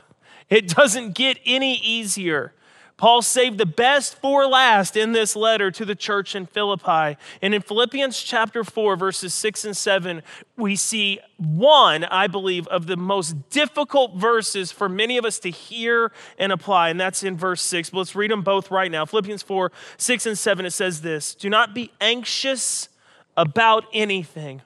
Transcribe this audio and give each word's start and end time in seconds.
it 0.50 0.70
doesn't 0.70 1.14
get 1.14 1.38
any 1.46 1.76
easier. 1.76 2.54
Paul 3.00 3.22
saved 3.22 3.58
the 3.58 3.66
best 3.66 4.16
for 4.16 4.46
last 4.46 4.98
in 4.98 5.14
this 5.14 5.34
letter 5.34 5.72
to 5.72 5.86
the 5.86 5.96
church 5.96 6.36
in 6.36 6.46
Philippi. 6.46 7.18
And 7.42 7.54
in 7.54 7.62
Philippians 7.62 8.22
chapter 8.22 8.62
4, 8.66 8.98
verses 8.98 9.34
6 9.34 9.64
and 9.64 9.78
7, 9.78 10.22
we 10.58 10.76
see 10.76 11.22
one, 11.38 12.04
I 12.04 12.28
believe, 12.28 12.68
of 12.68 12.88
the 12.88 12.98
most 12.98 13.50
difficult 13.52 14.18
verses 14.18 14.74
for 14.74 14.90
many 14.90 15.18
of 15.18 15.24
us 15.24 15.40
to 15.40 15.50
hear 15.50 16.12
and 16.38 16.52
apply. 16.52 16.90
And 16.90 17.00
that's 17.00 17.24
in 17.24 17.38
verse 17.38 17.62
6. 17.62 17.92
But 17.92 18.00
let's 18.00 18.18
read 18.18 18.32
them 18.32 18.42
both 18.42 18.70
right 18.70 18.92
now. 18.92 19.06
Philippians 19.06 19.44
4, 19.44 19.72
6 19.96 20.26
and 20.26 20.38
7, 20.38 20.66
it 20.66 20.72
says 20.72 21.00
this 21.00 21.36
Do 21.36 21.50
not 21.50 21.74
be 21.74 21.94
anxious 22.02 22.90
about 23.38 23.86
anything. 23.94 24.62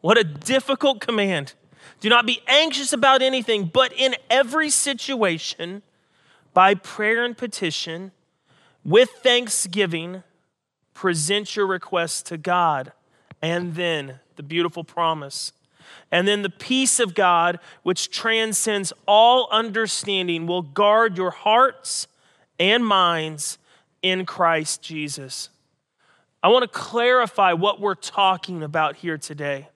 What 0.00 0.16
a 0.16 0.22
difficult 0.22 1.00
command. 1.00 1.54
Do 1.98 2.08
not 2.08 2.24
be 2.24 2.40
anxious 2.46 2.92
about 2.92 3.20
anything, 3.20 3.64
but 3.64 3.92
in 3.92 4.14
every 4.30 4.70
situation, 4.70 5.82
by 6.58 6.74
prayer 6.74 7.24
and 7.24 7.38
petition, 7.38 8.10
with 8.84 9.08
thanksgiving, 9.22 10.24
present 10.92 11.54
your 11.54 11.68
requests 11.68 12.20
to 12.20 12.36
God. 12.36 12.90
And 13.40 13.76
then 13.76 14.18
the 14.34 14.42
beautiful 14.42 14.82
promise. 14.82 15.52
And 16.10 16.26
then 16.26 16.42
the 16.42 16.50
peace 16.50 16.98
of 16.98 17.14
God, 17.14 17.60
which 17.84 18.10
transcends 18.10 18.92
all 19.06 19.46
understanding, 19.52 20.48
will 20.48 20.62
guard 20.62 21.16
your 21.16 21.30
hearts 21.30 22.08
and 22.58 22.84
minds 22.84 23.58
in 24.02 24.26
Christ 24.26 24.82
Jesus. 24.82 25.50
I 26.42 26.48
want 26.48 26.64
to 26.64 26.76
clarify 26.76 27.52
what 27.52 27.80
we're 27.80 27.94
talking 27.94 28.64
about 28.64 28.96
here 28.96 29.16
today. 29.16 29.68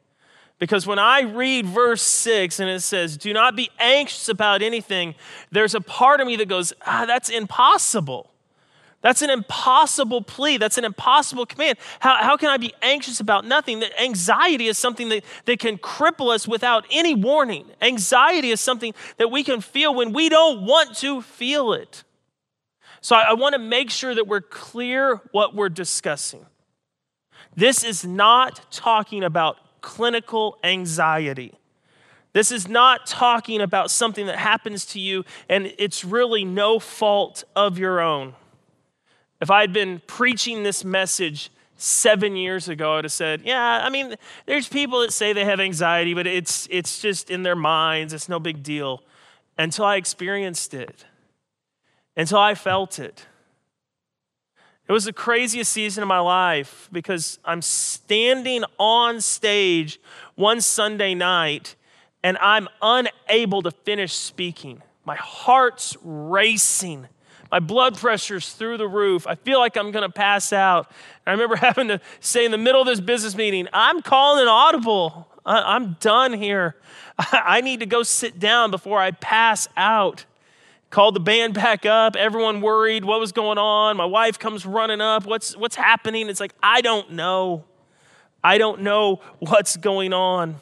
Because 0.63 0.87
when 0.87 1.01
I 1.01 1.23
read 1.23 1.67
verse 1.67 2.03
6 2.03 2.61
and 2.61 2.71
it 2.71 2.83
says, 2.83 3.17
Do 3.17 3.33
not 3.33 3.57
be 3.57 3.69
anxious 3.81 4.29
about 4.29 4.63
anything, 4.63 5.17
there's 5.51 5.75
a 5.75 5.81
part 5.81 6.21
of 6.21 6.29
me 6.29 6.37
that 6.37 6.47
goes, 6.47 6.73
Ah, 6.87 7.05
that's 7.05 7.31
impossible. 7.31 8.31
That's 9.01 9.23
an 9.23 9.31
impossible 9.31 10.23
plea. 10.23 10.59
That's 10.59 10.79
an 10.79 10.85
impossible 10.85 11.47
command. 11.47 11.79
How, 11.99 12.15
how 12.23 12.37
can 12.37 12.49
I 12.49 12.59
be 12.59 12.73
anxious 12.81 13.19
about 13.19 13.45
nothing? 13.45 13.81
That 13.81 14.01
anxiety 14.01 14.69
is 14.69 14.79
something 14.79 15.09
that, 15.09 15.25
that 15.47 15.59
can 15.59 15.79
cripple 15.79 16.33
us 16.33 16.47
without 16.47 16.87
any 16.93 17.17
warning. 17.17 17.69
Anxiety 17.81 18.51
is 18.51 18.61
something 18.61 18.95
that 19.17 19.33
we 19.33 19.43
can 19.43 19.63
feel 19.63 19.93
when 19.93 20.13
we 20.13 20.29
don't 20.29 20.65
want 20.65 20.95
to 20.99 21.23
feel 21.23 21.73
it. 21.73 22.05
So 23.01 23.17
I, 23.17 23.31
I 23.31 23.33
want 23.33 23.55
to 23.55 23.59
make 23.59 23.91
sure 23.91 24.15
that 24.15 24.29
we're 24.29 24.41
clear 24.41 25.23
what 25.33 25.57
we're 25.57 25.71
discussing. 25.71 26.47
This 27.57 27.83
is 27.83 28.05
not 28.05 28.71
talking 28.71 29.25
about 29.25 29.57
clinical 29.83 30.59
anxiety. 30.65 31.55
This 32.33 32.51
is 32.51 32.67
not 32.67 33.07
talking 33.07 33.61
about 33.61 33.91
something 33.91 34.27
that 34.27 34.39
happens 34.39 34.87
to 34.87 35.01
you 35.01 35.25
and 35.49 35.73
it's 35.79 36.05
really 36.05 36.45
no 36.45 36.79
fault 36.79 37.45
of 37.55 37.79
your 37.79 38.01
own. 38.01 38.35
If 39.41 39.51
I 39.51 39.61
had 39.61 39.73
been 39.73 40.01
preaching 40.07 40.63
this 40.63 40.85
message 40.85 41.51
seven 41.77 42.37
years 42.37 42.69
ago, 42.69 42.93
I 42.93 42.97
would 42.97 43.05
have 43.05 43.13
said, 43.13 43.43
Yeah, 43.45 43.83
I 43.85 43.91
mean, 43.91 44.15
there's 44.47 44.69
people 44.69 45.01
that 45.01 45.13
say 45.13 45.33
they 45.33 45.45
have 45.45 45.61
anxiety, 45.61 46.15
but 46.15 46.27
it's, 46.27 46.69
it's 46.71 47.01
just 47.01 47.29
in 47.31 47.43
their 47.43 47.57
minds, 47.57 48.13
it's 48.13 48.29
no 48.29 48.39
big 48.39 48.63
deal. 48.63 49.03
Until 49.59 49.85
I 49.85 49.97
experienced 49.97 50.73
it, 50.73 51.05
until 52.17 52.39
I 52.39 52.55
felt 52.55 52.99
it. 52.99 53.27
It 54.93 55.01
was 55.01 55.05
the 55.07 55.13
craziest 55.15 55.73
season 55.73 56.03
of 56.03 56.09
my 56.09 56.19
life 56.19 56.91
because 56.93 57.39
I'm 57.47 57.63
standing 57.63 58.63
on 58.79 59.23
stage 59.23 59.99
one 60.35 60.61
Sunday 60.61 61.15
night 61.15 61.77
and 62.23 62.37
I'm 62.37 62.69
unable 62.83 63.63
to 63.63 63.71
finish 63.71 64.13
speaking. 64.13 64.83
My 65.07 65.17
heart's 65.17 65.97
racing. 66.03 67.09
My 67.51 67.59
blood 67.59 67.97
pressure's 67.97 68.53
through 68.53 68.77
the 68.77 68.87
roof. 68.87 69.27
I 69.27 69.35
feel 69.37 69.61
like 69.61 69.79
I'm 69.79 69.93
going 69.93 70.07
to 70.07 70.13
pass 70.13 70.53
out. 70.53 70.93
I 71.27 71.31
remember 71.31 71.57
having 71.71 71.89
to 71.89 71.99
say 72.21 72.45
in 72.45 72.51
the 72.51 72.59
middle 72.59 72.83
of 72.83 72.87
this 72.87 73.01
business 73.01 73.35
meeting, 73.35 73.69
I'm 73.73 74.03
calling 74.03 74.43
an 74.43 74.49
audible. 74.49 75.27
I'm 75.47 75.97
done 76.01 76.35
here. 76.35 76.77
I 77.19 77.63
need 77.63 77.81
to 77.81 77.87
go 77.87 78.03
sit 78.03 78.39
down 78.39 78.71
before 78.71 78.99
I 78.99 79.13
pass 79.13 79.69
out 79.75 80.27
called 80.93 81.15
the 81.15 81.21
band 81.21 81.55
back 81.55 81.87
up 81.87 82.15
everyone 82.17 82.61
worried 82.61 83.03
what 83.05 83.19
was 83.19 83.33
going 83.33 83.59
on? 83.59 83.97
My 83.97 84.05
wife 84.05 84.39
comes 84.39 84.65
running 84.65 85.01
up 85.01 85.25
what's 85.25 85.57
what's 85.57 85.75
happening? 85.75 86.29
It's 86.29 86.39
like 86.39 86.55
i 86.63 86.81
don't 86.81 87.13
know. 87.13 87.65
I 88.45 88.59
don't 88.59 88.83
know 88.83 89.21
what's 89.39 89.77
going 89.77 90.13
on. 90.13 90.57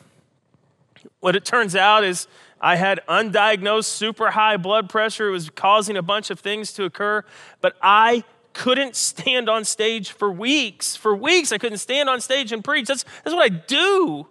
What 1.18 1.34
it 1.34 1.44
turns 1.44 1.74
out 1.74 2.04
is 2.04 2.28
i 2.60 2.76
had 2.76 3.00
undiagnosed 3.08 3.86
super 3.86 4.30
high 4.30 4.56
blood 4.56 4.88
pressure. 4.88 5.28
It 5.28 5.32
was 5.32 5.50
causing 5.50 5.96
a 5.96 6.02
bunch 6.02 6.30
of 6.30 6.38
things 6.38 6.72
to 6.74 6.84
occur 6.84 7.24
but 7.60 7.76
i 7.82 8.22
couldn't 8.52 8.94
stand 8.94 9.48
on 9.48 9.64
stage 9.64 10.12
for 10.12 10.30
weeks 10.30 10.94
for 10.94 11.14
weeks. 11.14 11.50
I 11.50 11.58
couldn't 11.58 11.78
stand 11.78 12.08
on 12.08 12.20
stage 12.20 12.52
and 12.52 12.62
preach. 12.62 12.86
That's, 12.86 13.04
that's 13.24 13.34
what 13.34 13.42
i 13.42 13.48
do 13.48 14.28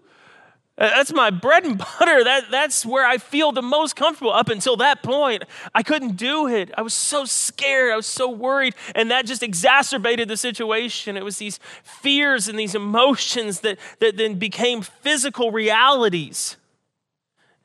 Uh, 0.79 0.87
that's 0.95 1.11
my 1.11 1.29
bread 1.29 1.65
and 1.65 1.77
butter. 1.99 2.23
That, 2.23 2.45
that's 2.49 2.85
where 2.85 3.05
I 3.05 3.17
feel 3.17 3.51
the 3.51 3.61
most 3.61 3.95
comfortable. 3.95 4.31
Up 4.31 4.49
until 4.49 4.77
that 4.77 5.03
point, 5.03 5.43
I 5.75 5.83
couldn't 5.83 6.15
do 6.15 6.47
it. 6.47 6.71
I 6.77 6.81
was 6.81 6.93
so 6.93 7.25
scared. 7.25 7.91
I 7.91 7.97
was 7.97 8.07
so 8.07 8.29
worried. 8.29 8.75
And 8.95 9.11
that 9.11 9.25
just 9.25 9.43
exacerbated 9.43 10.29
the 10.29 10.37
situation. 10.37 11.17
It 11.17 11.25
was 11.25 11.37
these 11.37 11.59
fears 11.83 12.47
and 12.47 12.57
these 12.57 12.75
emotions 12.75 13.59
that, 13.59 13.77
that 13.99 14.15
then 14.15 14.35
became 14.35 14.81
physical 14.81 15.51
realities. 15.51 16.55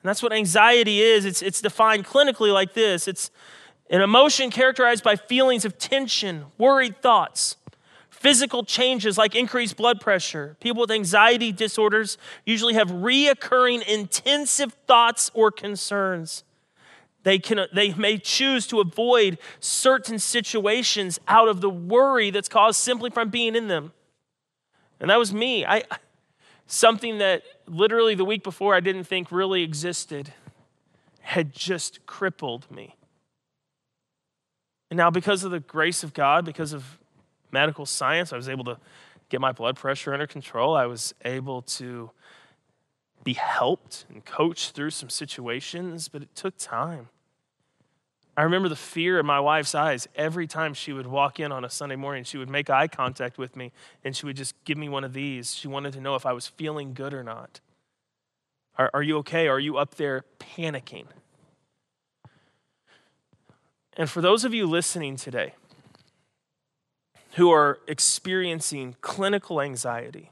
And 0.03 0.09
that's 0.09 0.23
what 0.23 0.33
anxiety 0.33 1.01
is. 1.01 1.25
It's, 1.25 1.41
it's 1.41 1.63
defined 1.63 2.05
clinically 2.05 2.53
like 2.53 2.75
this 2.75 3.07
it's 3.07 3.31
an 3.91 4.01
emotion 4.01 4.51
characterized 4.51 5.05
by 5.05 5.15
feelings 5.15 5.65
of 5.65 5.79
tension, 5.79 6.47
worried 6.59 7.01
thoughts 7.01 7.57
Physical 8.25 8.65
changes 8.65 9.19
like 9.19 9.35
increased 9.35 9.77
blood 9.77 10.01
pressure. 10.01 10.57
People 10.59 10.81
with 10.81 10.91
anxiety 10.91 11.53
disorders 11.53 12.17
usually 12.47 12.73
have 12.73 12.89
reoccurring 12.89 13.87
intensive 13.87 14.73
thoughts 14.87 15.31
or 15.35 15.51
concerns. 15.51 16.43
They, 17.23 17.39
can, 17.39 17.67
they 17.75 17.93
may 17.93 18.17
choose 18.17 18.67
to 18.69 18.81
avoid 18.81 19.37
certain 19.61 20.19
situations 20.19 21.21
out 21.29 21.49
of 21.49 21.61
the 21.61 21.69
worry 21.69 22.31
that's 22.31 22.49
caused 22.49 22.81
simply 22.81 23.11
from 23.11 23.29
being 23.29 23.55
in 23.55 23.69
them. 23.69 23.93
And 25.01 25.11
that 25.11 25.19
was 25.19 25.35
me. 25.35 25.67
I, 25.67 25.83
something 26.67 27.19
that 27.19 27.43
literally 27.67 28.15
the 28.15 28.25
week 28.25 28.43
before 28.43 28.75
I 28.75 28.81
didn't 28.81 29.05
think 29.05 29.31
really 29.31 29.63
existed 29.63 30.33
had 31.21 31.53
just 31.53 32.07
crippled 32.07 32.71
me. 32.71 32.97
And 34.89 34.97
now, 34.97 35.11
because 35.11 35.45
of 35.45 35.51
the 35.51 35.61
grace 35.61 36.03
of 36.03 36.15
God, 36.15 36.47
because 36.47 36.73
of 36.73 36.99
medical 37.55 37.87
science. 37.87 38.33
I 38.33 38.37
was 38.37 38.49
able 38.49 38.65
to 38.65 38.79
get 39.31 39.41
my 39.41 39.53
blood 39.53 39.77
pressure 39.77 40.13
under 40.13 40.27
control. 40.27 40.77
I 40.77 40.87
was 40.87 41.15
able 41.25 41.63
to 41.63 42.11
be 43.23 43.35
helped 43.35 44.05
and 44.11 44.23
coached 44.25 44.75
through 44.75 44.91
some 44.91 45.09
situations, 45.09 46.09
but 46.09 46.21
it 46.21 46.35
took 46.35 46.59
time. 46.59 47.09
I 48.37 48.43
remember 48.43 48.69
the 48.69 48.77
fear 48.77 49.21
in 49.21 49.27
my 49.27 49.39
wife's 49.39 49.75
eyes 49.75 50.09
every 50.17 50.49
time 50.49 50.75
she 50.75 50.93
would 50.93 51.07
walk 51.07 51.39
in 51.39 51.53
on 51.53 51.65
a 51.65 51.71
Sunday 51.71 51.95
morning. 51.95 52.25
She 52.25 52.37
would 52.37 52.51
make 52.51 52.69
eye 52.69 52.89
contact 52.89 53.39
with 53.39 53.55
me 53.55 53.71
and 54.03 54.17
she 54.17 54.27
would 54.27 54.37
just 54.37 54.57
give 54.65 54.77
me 54.77 54.89
one 54.89 55.05
of 55.05 55.13
these. 55.13 55.55
She 55.55 55.69
wanted 55.69 55.93
to 55.93 56.01
know 56.01 56.17
if 56.17 56.27
I 56.27 56.33
was 56.33 56.49
feeling 56.49 56.95
good 56.95 57.15
or 57.15 57.23
not. 57.23 57.61
Are, 58.77 58.91
are 58.93 59.03
you 59.03 59.19
okay? 59.19 59.47
Are 59.47 59.61
you 59.61 59.79
up 59.79 59.95
there 59.95 60.25
panicking? 60.41 61.07
And 63.97 64.11
for 64.11 64.21
those 64.21 64.45
of 64.45 64.53
you 64.53 64.67
listening 64.67 65.15
today 65.15 65.55
who 67.35 67.51
are 67.51 67.79
experiencing 67.89 68.97
clinical 69.01 69.61
anxiety, 69.61 70.31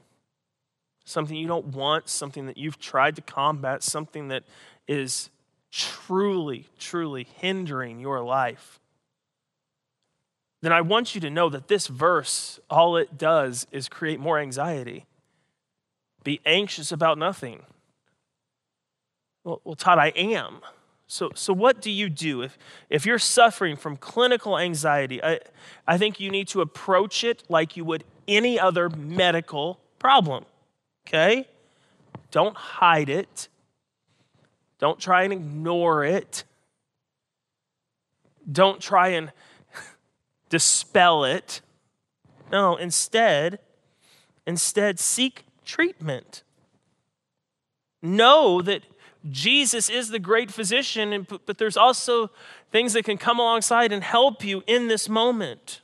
something 1.05 1.35
you 1.35 1.47
don't 1.47 1.67
want, 1.67 2.07
something 2.09 2.45
that 2.45 2.57
you've 2.57 2.79
tried 2.79 3.15
to 3.15 3.21
combat, 3.21 3.83
something 3.83 4.29
that 4.29 4.43
is 4.87 5.29
truly, 5.71 6.67
truly 6.79 7.27
hindering 7.39 7.99
your 7.99 8.21
life, 8.21 8.79
then 10.61 10.71
I 10.71 10.79
want 10.79 11.13
you 11.13 11.19
to 11.21 11.29
know 11.29 11.49
that 11.49 11.67
this 11.67 11.87
verse, 11.87 12.57
all 12.69 12.95
it 12.95 13.17
does 13.17 13.67
is 13.69 13.89
create 13.89 14.17
more 14.17 14.39
anxiety. 14.39 15.05
Be 16.23 16.39
anxious 16.45 16.89
about 16.89 17.17
nothing. 17.17 17.63
Well, 19.43 19.59
well 19.65 19.75
Todd, 19.75 19.99
I 19.99 20.13
am. 20.15 20.61
So, 21.13 21.29
so 21.35 21.53
what 21.53 21.79
do 21.79 21.91
you 21.91 22.09
do 22.09 22.41
if, 22.41 22.57
if 22.89 23.05
you're 23.05 23.19
suffering 23.19 23.75
from 23.75 23.97
clinical 23.97 24.57
anxiety? 24.57 25.23
I, 25.23 25.41
I 25.85 25.95
think 25.99 26.19
you 26.19 26.31
need 26.31 26.47
to 26.47 26.61
approach 26.61 27.23
it 27.23 27.43
like 27.47 27.77
you 27.77 27.85
would 27.85 28.03
any 28.27 28.59
other 28.59 28.89
medical 28.89 29.79
problem. 29.99 30.45
Okay? 31.07 31.47
Don't 32.31 32.57
hide 32.57 33.09
it. 33.09 33.47
Don't 34.79 34.99
try 34.99 35.21
and 35.21 35.31
ignore 35.31 36.03
it. 36.03 36.45
Don't 38.51 38.81
try 38.81 39.09
and 39.09 39.31
dispel 40.49 41.25
it. 41.25 41.61
No, 42.51 42.75
instead, 42.75 43.59
instead 44.47 44.99
seek 44.99 45.45
treatment. 45.63 46.41
Know 48.01 48.63
that 48.63 48.81
Jesus 49.29 49.89
is 49.89 50.09
the 50.09 50.19
great 50.19 50.51
physician, 50.51 51.25
but 51.45 51.57
there's 51.57 51.77
also 51.77 52.29
things 52.71 52.93
that 52.93 53.05
can 53.05 53.17
come 53.17 53.39
alongside 53.39 53.91
and 53.91 54.03
help 54.03 54.43
you 54.43 54.63
in 54.67 54.87
this 54.87 55.07
moment. 55.07 55.81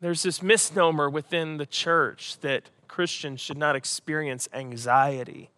There's 0.00 0.22
this 0.22 0.42
misnomer 0.42 1.10
within 1.10 1.58
the 1.58 1.66
church 1.66 2.38
that 2.40 2.70
Christians 2.88 3.40
should 3.40 3.58
not 3.58 3.76
experience 3.76 4.48
anxiety. 4.52 5.50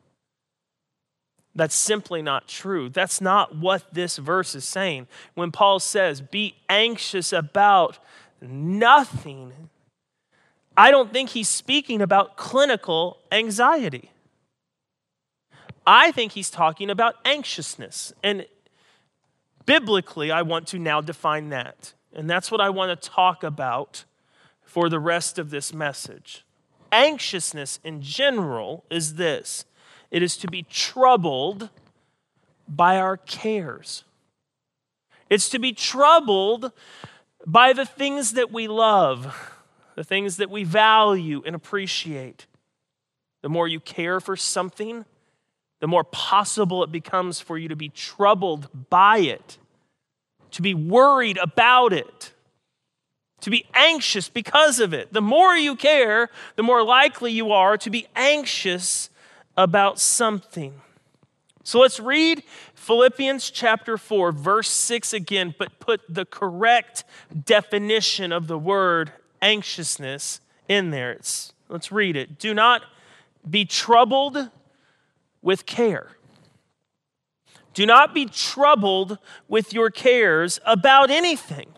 That's 1.54 1.74
simply 1.74 2.20
not 2.20 2.48
true. 2.48 2.88
That's 2.88 3.20
not 3.20 3.56
what 3.56 3.94
this 3.94 4.16
verse 4.16 4.56
is 4.56 4.64
saying. 4.64 5.06
When 5.34 5.52
Paul 5.52 5.78
says, 5.78 6.20
be 6.20 6.56
anxious 6.68 7.32
about 7.32 8.00
nothing, 8.42 9.52
I 10.76 10.90
don't 10.90 11.12
think 11.12 11.30
he's 11.30 11.48
speaking 11.48 12.02
about 12.02 12.36
clinical 12.36 13.18
anxiety. 13.30 14.10
I 15.86 16.12
think 16.12 16.32
he's 16.32 16.50
talking 16.50 16.90
about 16.90 17.16
anxiousness. 17.24 18.12
And 18.22 18.46
biblically, 19.66 20.30
I 20.30 20.42
want 20.42 20.66
to 20.68 20.78
now 20.78 21.00
define 21.00 21.50
that. 21.50 21.92
And 22.12 22.28
that's 22.28 22.50
what 22.50 22.60
I 22.60 22.70
want 22.70 23.00
to 23.00 23.08
talk 23.08 23.42
about 23.42 24.04
for 24.62 24.88
the 24.88 25.00
rest 25.00 25.38
of 25.38 25.50
this 25.50 25.72
message. 25.72 26.44
Anxiousness 26.90 27.80
in 27.84 28.02
general 28.02 28.84
is 28.90 29.14
this 29.14 29.64
it 30.10 30.22
is 30.22 30.36
to 30.38 30.46
be 30.46 30.62
troubled 30.62 31.70
by 32.68 32.98
our 32.98 33.16
cares. 33.16 34.04
It's 35.28 35.48
to 35.50 35.58
be 35.58 35.72
troubled 35.72 36.70
by 37.46 37.72
the 37.72 37.84
things 37.84 38.32
that 38.34 38.52
we 38.52 38.68
love, 38.68 39.52
the 39.96 40.04
things 40.04 40.36
that 40.36 40.50
we 40.50 40.64
value 40.64 41.42
and 41.44 41.56
appreciate. 41.56 42.46
The 43.42 43.48
more 43.48 43.66
you 43.66 43.80
care 43.80 44.20
for 44.20 44.36
something, 44.36 45.04
the 45.84 45.88
more 45.88 46.02
possible 46.04 46.82
it 46.82 46.90
becomes 46.90 47.40
for 47.40 47.58
you 47.58 47.68
to 47.68 47.76
be 47.76 47.90
troubled 47.90 48.70
by 48.88 49.18
it, 49.18 49.58
to 50.50 50.62
be 50.62 50.72
worried 50.72 51.36
about 51.36 51.92
it, 51.92 52.32
to 53.42 53.50
be 53.50 53.66
anxious 53.74 54.30
because 54.30 54.80
of 54.80 54.94
it. 54.94 55.12
The 55.12 55.20
more 55.20 55.54
you 55.54 55.76
care, 55.76 56.30
the 56.56 56.62
more 56.62 56.82
likely 56.82 57.32
you 57.32 57.52
are 57.52 57.76
to 57.76 57.90
be 57.90 58.06
anxious 58.16 59.10
about 59.58 60.00
something. 60.00 60.80
So 61.64 61.80
let's 61.80 62.00
read 62.00 62.44
Philippians 62.74 63.50
chapter 63.50 63.98
4, 63.98 64.32
verse 64.32 64.70
6 64.70 65.12
again, 65.12 65.54
but 65.58 65.80
put 65.80 66.00
the 66.08 66.24
correct 66.24 67.04
definition 67.44 68.32
of 68.32 68.46
the 68.46 68.58
word 68.58 69.12
anxiousness 69.42 70.40
in 70.66 70.92
there. 70.92 71.12
It's, 71.12 71.52
let's 71.68 71.92
read 71.92 72.16
it. 72.16 72.38
Do 72.38 72.54
not 72.54 72.84
be 73.50 73.66
troubled 73.66 74.48
with 75.44 75.66
care. 75.66 76.08
Do 77.74 77.86
not 77.86 78.14
be 78.14 78.26
troubled 78.26 79.18
with 79.46 79.72
your 79.72 79.90
cares 79.90 80.58
about 80.64 81.10
anything. 81.10 81.68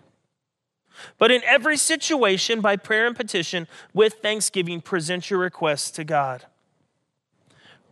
But 1.19 1.31
in 1.31 1.43
every 1.45 1.77
situation, 1.77 2.61
by 2.61 2.77
prayer 2.77 3.07
and 3.07 3.17
petition, 3.17 3.67
with 3.93 4.15
thanksgiving, 4.23 4.81
present 4.81 5.29
your 5.29 5.41
requests 5.41 5.91
to 5.93 6.05
God. 6.05 6.47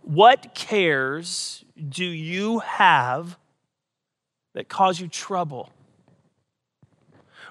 What 0.02 0.54
cares 0.54 1.64
do 1.88 2.04
you 2.04 2.60
have 2.60 3.36
that 4.54 4.68
cause 4.68 5.00
you 5.00 5.08
trouble? 5.08 5.70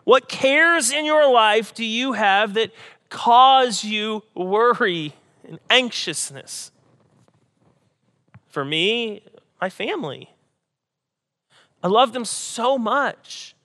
What 0.04 0.30
cares 0.30 0.92
in 0.92 1.06
your 1.06 1.32
life 1.32 1.74
do 1.74 1.86
you 1.86 2.14
have 2.14 2.54
that 2.56 2.72
cause 3.10 3.84
you 3.84 4.24
worry 4.36 5.14
and 5.48 5.60
anxiousness? 5.70 6.73
For 8.54 8.64
me, 8.64 9.24
my 9.60 9.72
family. 9.72 10.30
I 11.82 11.88
love 11.88 12.14
them 12.14 12.24
so 12.24 12.78
much. 12.78 13.56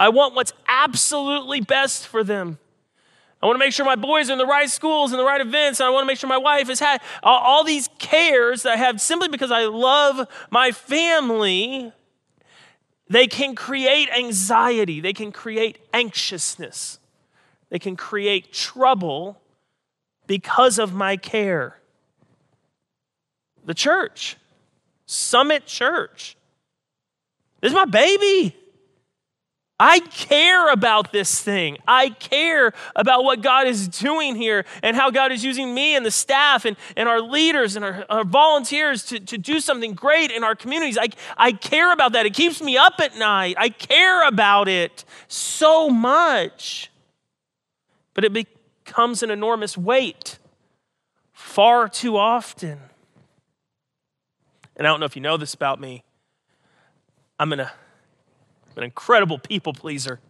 I 0.00 0.08
want 0.08 0.34
what's 0.34 0.52
absolutely 0.66 1.60
best 1.60 2.08
for 2.08 2.24
them. 2.24 2.58
I 3.40 3.46
want 3.46 3.54
to 3.54 3.60
make 3.60 3.72
sure 3.72 3.86
my 3.86 3.94
boys 3.94 4.30
are 4.30 4.32
in 4.32 4.38
the 4.40 4.46
right 4.46 4.68
schools 4.68 5.12
and 5.12 5.20
the 5.20 5.24
right 5.24 5.40
events. 5.40 5.78
And 5.78 5.86
I 5.86 5.90
want 5.90 6.02
to 6.02 6.06
make 6.08 6.18
sure 6.18 6.28
my 6.28 6.38
wife 6.38 6.66
has 6.66 6.80
had 6.80 7.02
all, 7.22 7.62
these 7.62 7.88
cares 8.00 8.64
that 8.64 8.72
I 8.72 8.76
have 8.76 9.00
simply 9.00 9.28
because 9.28 9.52
I 9.52 9.66
love 9.66 10.26
my 10.50 10.72
family. 10.72 11.92
They 13.08 13.28
can 13.28 13.54
create 13.54 14.08
anxiety, 14.10 15.00
they 15.00 15.12
can 15.12 15.30
create 15.30 15.78
anxiousness, 15.92 16.98
they 17.70 17.78
can 17.78 17.94
create 17.94 18.52
trouble 18.52 19.40
because 20.26 20.80
of 20.80 20.94
my 20.94 21.16
care. 21.16 21.78
The 23.64 23.74
church, 23.74 24.36
Summit 25.06 25.66
Church, 25.66 26.36
this 27.60 27.70
is 27.70 27.74
my 27.74 27.86
baby. 27.86 28.54
I 29.80 29.98
care 29.98 30.70
about 30.70 31.12
this 31.12 31.40
thing. 31.40 31.78
I 31.88 32.10
care 32.10 32.72
about 32.94 33.24
what 33.24 33.42
God 33.42 33.66
is 33.66 33.88
doing 33.88 34.36
here 34.36 34.64
and 34.82 34.94
how 34.94 35.10
God 35.10 35.32
is 35.32 35.42
using 35.42 35.74
me 35.74 35.96
and 35.96 36.06
the 36.06 36.12
staff 36.12 36.64
and, 36.64 36.76
and 36.96 37.08
our 37.08 37.20
leaders 37.20 37.74
and 37.74 37.84
our, 37.84 38.04
our 38.08 38.24
volunteers 38.24 39.04
to, 39.06 39.18
to 39.18 39.36
do 39.36 39.58
something 39.58 39.94
great 39.94 40.30
in 40.30 40.44
our 40.44 40.54
communities. 40.54 40.96
I, 40.96 41.08
I 41.36 41.52
care 41.52 41.92
about 41.92 42.12
that. 42.12 42.24
It 42.24 42.34
keeps 42.34 42.62
me 42.62 42.76
up 42.76 42.94
at 43.00 43.16
night. 43.16 43.56
I 43.58 43.68
care 43.68 44.26
about 44.28 44.68
it 44.68 45.04
so 45.26 45.90
much. 45.90 46.92
But 48.14 48.24
it 48.24 48.32
becomes 48.32 49.24
an 49.24 49.30
enormous 49.30 49.76
weight 49.76 50.38
far 51.32 51.88
too 51.88 52.16
often. 52.16 52.78
And 54.76 54.86
I 54.86 54.90
don't 54.90 55.00
know 55.00 55.06
if 55.06 55.16
you 55.16 55.22
know 55.22 55.36
this 55.36 55.54
about 55.54 55.80
me. 55.80 56.02
I'm 57.38 57.48
going 57.48 57.60
uh, 57.60 57.64
to 57.64 58.78
an 58.78 58.84
incredible 58.84 59.38
people 59.38 59.72
pleaser. 59.72 60.20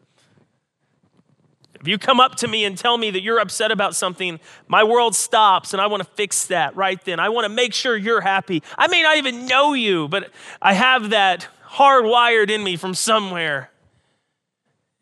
If 1.80 1.88
you 1.88 1.98
come 1.98 2.18
up 2.18 2.36
to 2.36 2.48
me 2.48 2.64
and 2.64 2.78
tell 2.78 2.96
me 2.96 3.10
that 3.10 3.20
you're 3.20 3.38
upset 3.38 3.70
about 3.70 3.94
something, 3.94 4.40
my 4.68 4.84
world 4.84 5.14
stops 5.14 5.74
and 5.74 5.82
I 5.82 5.86
want 5.86 6.02
to 6.02 6.08
fix 6.14 6.46
that 6.46 6.74
right 6.76 7.02
then. 7.04 7.20
I 7.20 7.28
want 7.28 7.44
to 7.44 7.50
make 7.50 7.74
sure 7.74 7.94
you're 7.94 8.22
happy. 8.22 8.62
I 8.78 8.86
may 8.86 9.02
not 9.02 9.18
even 9.18 9.46
know 9.46 9.74
you, 9.74 10.08
but 10.08 10.30
I 10.62 10.72
have 10.72 11.10
that 11.10 11.46
hardwired 11.68 12.48
in 12.48 12.64
me 12.64 12.76
from 12.76 12.94
somewhere. 12.94 13.70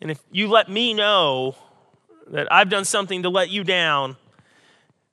And 0.00 0.10
if 0.10 0.20
you 0.32 0.48
let 0.48 0.68
me 0.68 0.92
know 0.92 1.54
that 2.28 2.52
I've 2.52 2.68
done 2.68 2.84
something 2.84 3.22
to 3.22 3.28
let 3.28 3.50
you 3.50 3.62
down, 3.62 4.16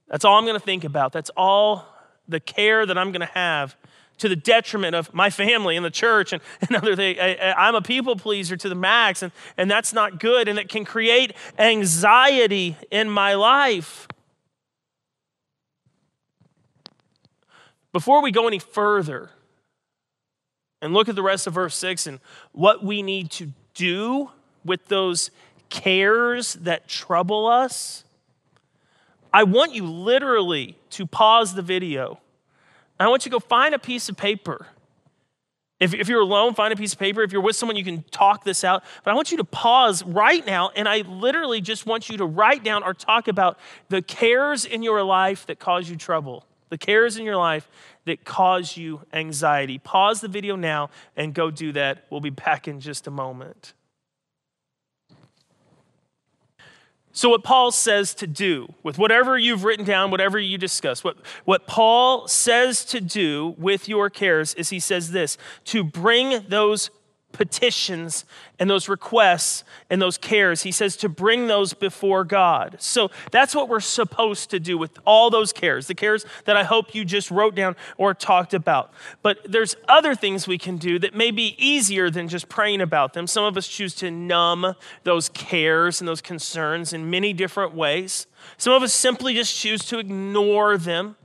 that's 0.08 0.26
all 0.26 0.38
I'm 0.38 0.46
going 0.46 0.60
to 0.60 0.66
think 0.66 0.84
about. 0.84 1.12
That's 1.12 1.30
all 1.38 1.86
the 2.28 2.40
care 2.40 2.86
that 2.86 2.98
I'm 2.98 3.12
going 3.12 3.22
to 3.22 3.34
have 3.34 3.76
to 4.20 4.30
the 4.30 4.36
detriment 4.36 4.96
of 4.96 5.14
my 5.14 5.30
family 5.30 5.76
and 5.76 5.86
the 5.86 5.90
church 5.90 6.32
and, 6.34 6.42
and 6.62 6.76
other 6.76 6.96
things. 6.96 7.18
I, 7.20 7.68
am 7.68 7.76
a 7.76 7.82
people 7.82 8.16
pleaser 8.16 8.56
to 8.58 8.70
the 8.70 8.76
max, 8.76 9.24
and, 9.24 9.32
and 9.58 9.70
that's 9.70 9.94
not 9.94 10.20
good, 10.20 10.48
and 10.48 10.60
it 10.60 10.70
can 10.70 10.86
create 10.86 11.34
anxiety 11.58 12.78
in 12.92 13.10
my 13.10 13.34
life. 13.34 14.08
Before 17.92 18.22
we 18.22 18.32
go 18.32 18.48
any 18.48 18.60
further 18.60 19.32
and 20.82 20.94
look 20.94 21.10
at 21.10 21.16
the 21.16 21.24
rest 21.24 21.48
of 21.48 21.54
verse 21.54 21.76
6 21.76 22.08
and 22.08 22.20
what 22.52 22.84
we 22.84 23.02
need 23.02 23.32
to 23.32 23.52
do 23.74 24.30
with 24.64 24.86
those 24.88 25.32
cares 25.70 26.54
that 26.56 26.88
trouble 26.88 27.48
us, 27.48 28.04
I 29.34 29.44
want 29.44 29.74
you 29.74 29.86
literally 29.86 30.78
to 30.92 31.06
pause 31.06 31.56
the 31.56 31.62
video. 31.62 32.20
I 33.00 33.08
want 33.08 33.26
you 33.26 33.32
to 33.32 33.36
go 33.36 33.40
find 33.40 33.74
a 33.74 33.80
piece 33.80 34.10
of 34.10 34.18
paper. 34.18 34.68
If, 35.80 35.94
if 35.94 36.10
you're 36.10 36.20
alone, 36.20 36.56
find 36.56 36.74
a 36.74 36.76
piece 36.76 36.94
of 36.94 37.00
paper. 37.00 37.22
If 37.24 37.32
you're 37.32 37.42
with 37.42 37.56
someone, 37.56 37.78
you 37.78 37.86
can 37.86 38.04
talk 38.12 38.44
this 38.44 38.64
out. 38.64 38.84
But 39.04 39.12
I 39.12 39.14
want 39.14 39.32
you 39.32 39.38
to 39.38 39.46
pause 39.46 40.04
right 40.04 40.46
now, 40.46 40.72
and 40.76 40.90
I 40.90 41.02
literally 41.02 41.62
just 41.62 41.86
want 41.86 42.10
you 42.10 42.18
to 42.18 42.26
write 42.26 42.64
down 42.64 42.84
or 42.84 42.94
talk 42.94 43.30
about 43.30 43.58
the 43.88 44.02
cares 44.02 44.66
in 44.66 44.84
your 44.84 45.04
life 45.04 45.46
that 45.46 45.60
cause 45.60 45.90
you 45.90 45.96
trouble, 45.96 46.46
the 46.68 46.78
cares 46.78 47.16
in 47.16 47.24
your 47.24 47.38
life 47.38 47.70
that 48.06 48.26
cause 48.26 48.76
you 48.76 49.02
anxiety. 49.14 49.78
Pause 49.78 50.22
the 50.22 50.28
video 50.28 50.58
now 50.58 50.90
and 51.16 51.34
go 51.34 51.50
do 51.50 51.72
that. 51.72 52.06
We'll 52.10 52.20
be 52.20 52.30
back 52.30 52.68
in 52.68 52.82
just 52.82 53.08
a 53.08 53.12
moment. 53.12 53.74
So, 57.12 57.30
what 57.30 57.44
Paul 57.44 57.72
says 57.72 58.14
to 58.16 58.28
do 58.28 58.74
with 58.84 58.98
whatever 58.98 59.38
you've 59.38 59.64
written 59.64 59.84
down, 59.84 60.12
whatever 60.12 60.38
you 60.38 60.58
discuss, 60.58 61.04
what, 61.04 61.18
what 61.44 61.66
Paul 61.66 62.28
says 62.28 62.86
to 62.86 63.02
do 63.02 63.56
with 63.58 63.90
your 63.90 64.10
cares 64.10 64.54
is 64.54 64.70
he 64.70 64.80
says 64.80 65.12
this 65.12 65.38
to 65.66 65.84
bring 65.84 66.46
those 66.48 66.92
petitions 67.40 68.26
and 68.60 68.70
those 68.70 68.90
requests 68.90 69.64
and 69.90 70.02
those 70.02 70.18
cares. 70.18 70.64
He 70.64 70.74
says 70.74 70.98
to 70.98 71.08
bring 71.08 71.48
those 71.48 71.74
before 71.74 72.26
God. 72.26 72.76
So 72.80 73.12
that's 73.32 73.56
what 73.56 73.70
we're 73.70 73.80
supposed 73.80 74.50
to 74.50 74.60
do 74.60 74.78
with 74.78 75.00
all 75.06 75.30
those 75.30 75.54
cares, 75.54 75.88
the 75.88 75.96
cares 75.96 76.26
that 76.44 76.58
I 76.58 76.66
hope 76.66 76.94
you 76.94 77.06
just 77.06 77.32
wrote 77.32 77.56
down 77.56 77.78
or 77.96 78.14
talked 78.14 78.54
about. 78.54 78.92
But 79.22 79.38
there's 79.50 79.78
other 79.88 80.16
things 80.16 80.50
we 80.50 80.58
can 80.58 80.76
do 80.76 81.00
that 81.00 81.16
may 81.16 81.32
be 81.32 81.56
easier 81.58 82.10
than 82.10 82.28
just 82.28 82.50
praying 82.50 82.82
about 82.82 83.14
them. 83.14 83.26
Some 83.26 83.46
of 83.46 83.56
us 83.56 83.70
choose 83.70 83.96
to 83.96 84.12
numb 84.12 84.76
those 85.06 85.30
cares 85.30 86.02
and 86.02 86.08
those 86.10 86.20
concerns 86.20 86.92
in 86.92 87.10
many 87.10 87.32
different 87.32 87.74
ways. 87.74 88.28
Some 88.58 88.74
of 88.74 88.84
us 88.84 88.94
simply 88.94 89.34
just 89.34 89.56
choose 89.56 89.86
to 89.86 89.98
ignore 89.98 90.78
them. 90.78 91.16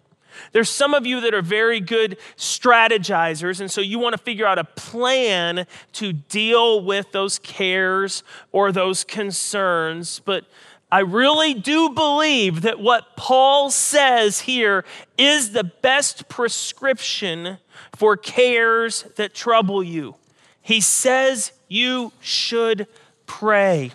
There's 0.52 0.70
some 0.70 0.94
of 0.94 1.06
you 1.06 1.20
that 1.20 1.34
are 1.34 1.42
very 1.42 1.80
good 1.80 2.18
strategizers, 2.36 3.60
and 3.60 3.70
so 3.70 3.80
you 3.80 3.98
want 3.98 4.14
to 4.14 4.22
figure 4.22 4.46
out 4.46 4.58
a 4.58 4.64
plan 4.64 5.66
to 5.94 6.12
deal 6.12 6.82
with 6.82 7.12
those 7.12 7.38
cares 7.38 8.22
or 8.52 8.72
those 8.72 9.04
concerns. 9.04 10.20
But 10.24 10.44
I 10.90 11.00
really 11.00 11.54
do 11.54 11.90
believe 11.90 12.62
that 12.62 12.78
what 12.78 13.16
Paul 13.16 13.70
says 13.70 14.40
here 14.40 14.84
is 15.18 15.50
the 15.50 15.64
best 15.64 16.28
prescription 16.28 17.58
for 17.96 18.16
cares 18.16 19.02
that 19.16 19.34
trouble 19.34 19.82
you. 19.82 20.14
He 20.62 20.80
says 20.80 21.52
you 21.68 22.12
should 22.20 22.86
pray. 23.26 23.92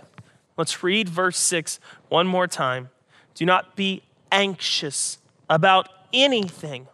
Let's 0.57 0.83
read 0.83 1.07
verse 1.07 1.37
6 1.37 1.79
one 2.09 2.27
more 2.27 2.47
time. 2.47 2.89
Do 3.33 3.45
not 3.45 3.77
be 3.77 4.01
anxious 4.31 5.19
about 5.49 5.87
anything. 6.13 6.87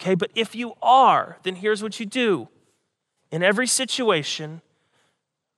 Okay, 0.00 0.14
but 0.14 0.30
if 0.34 0.54
you 0.54 0.74
are, 0.82 1.38
then 1.42 1.56
here's 1.56 1.82
what 1.82 2.00
you 2.00 2.06
do. 2.06 2.48
In 3.30 3.42
every 3.42 3.66
situation, 3.66 4.60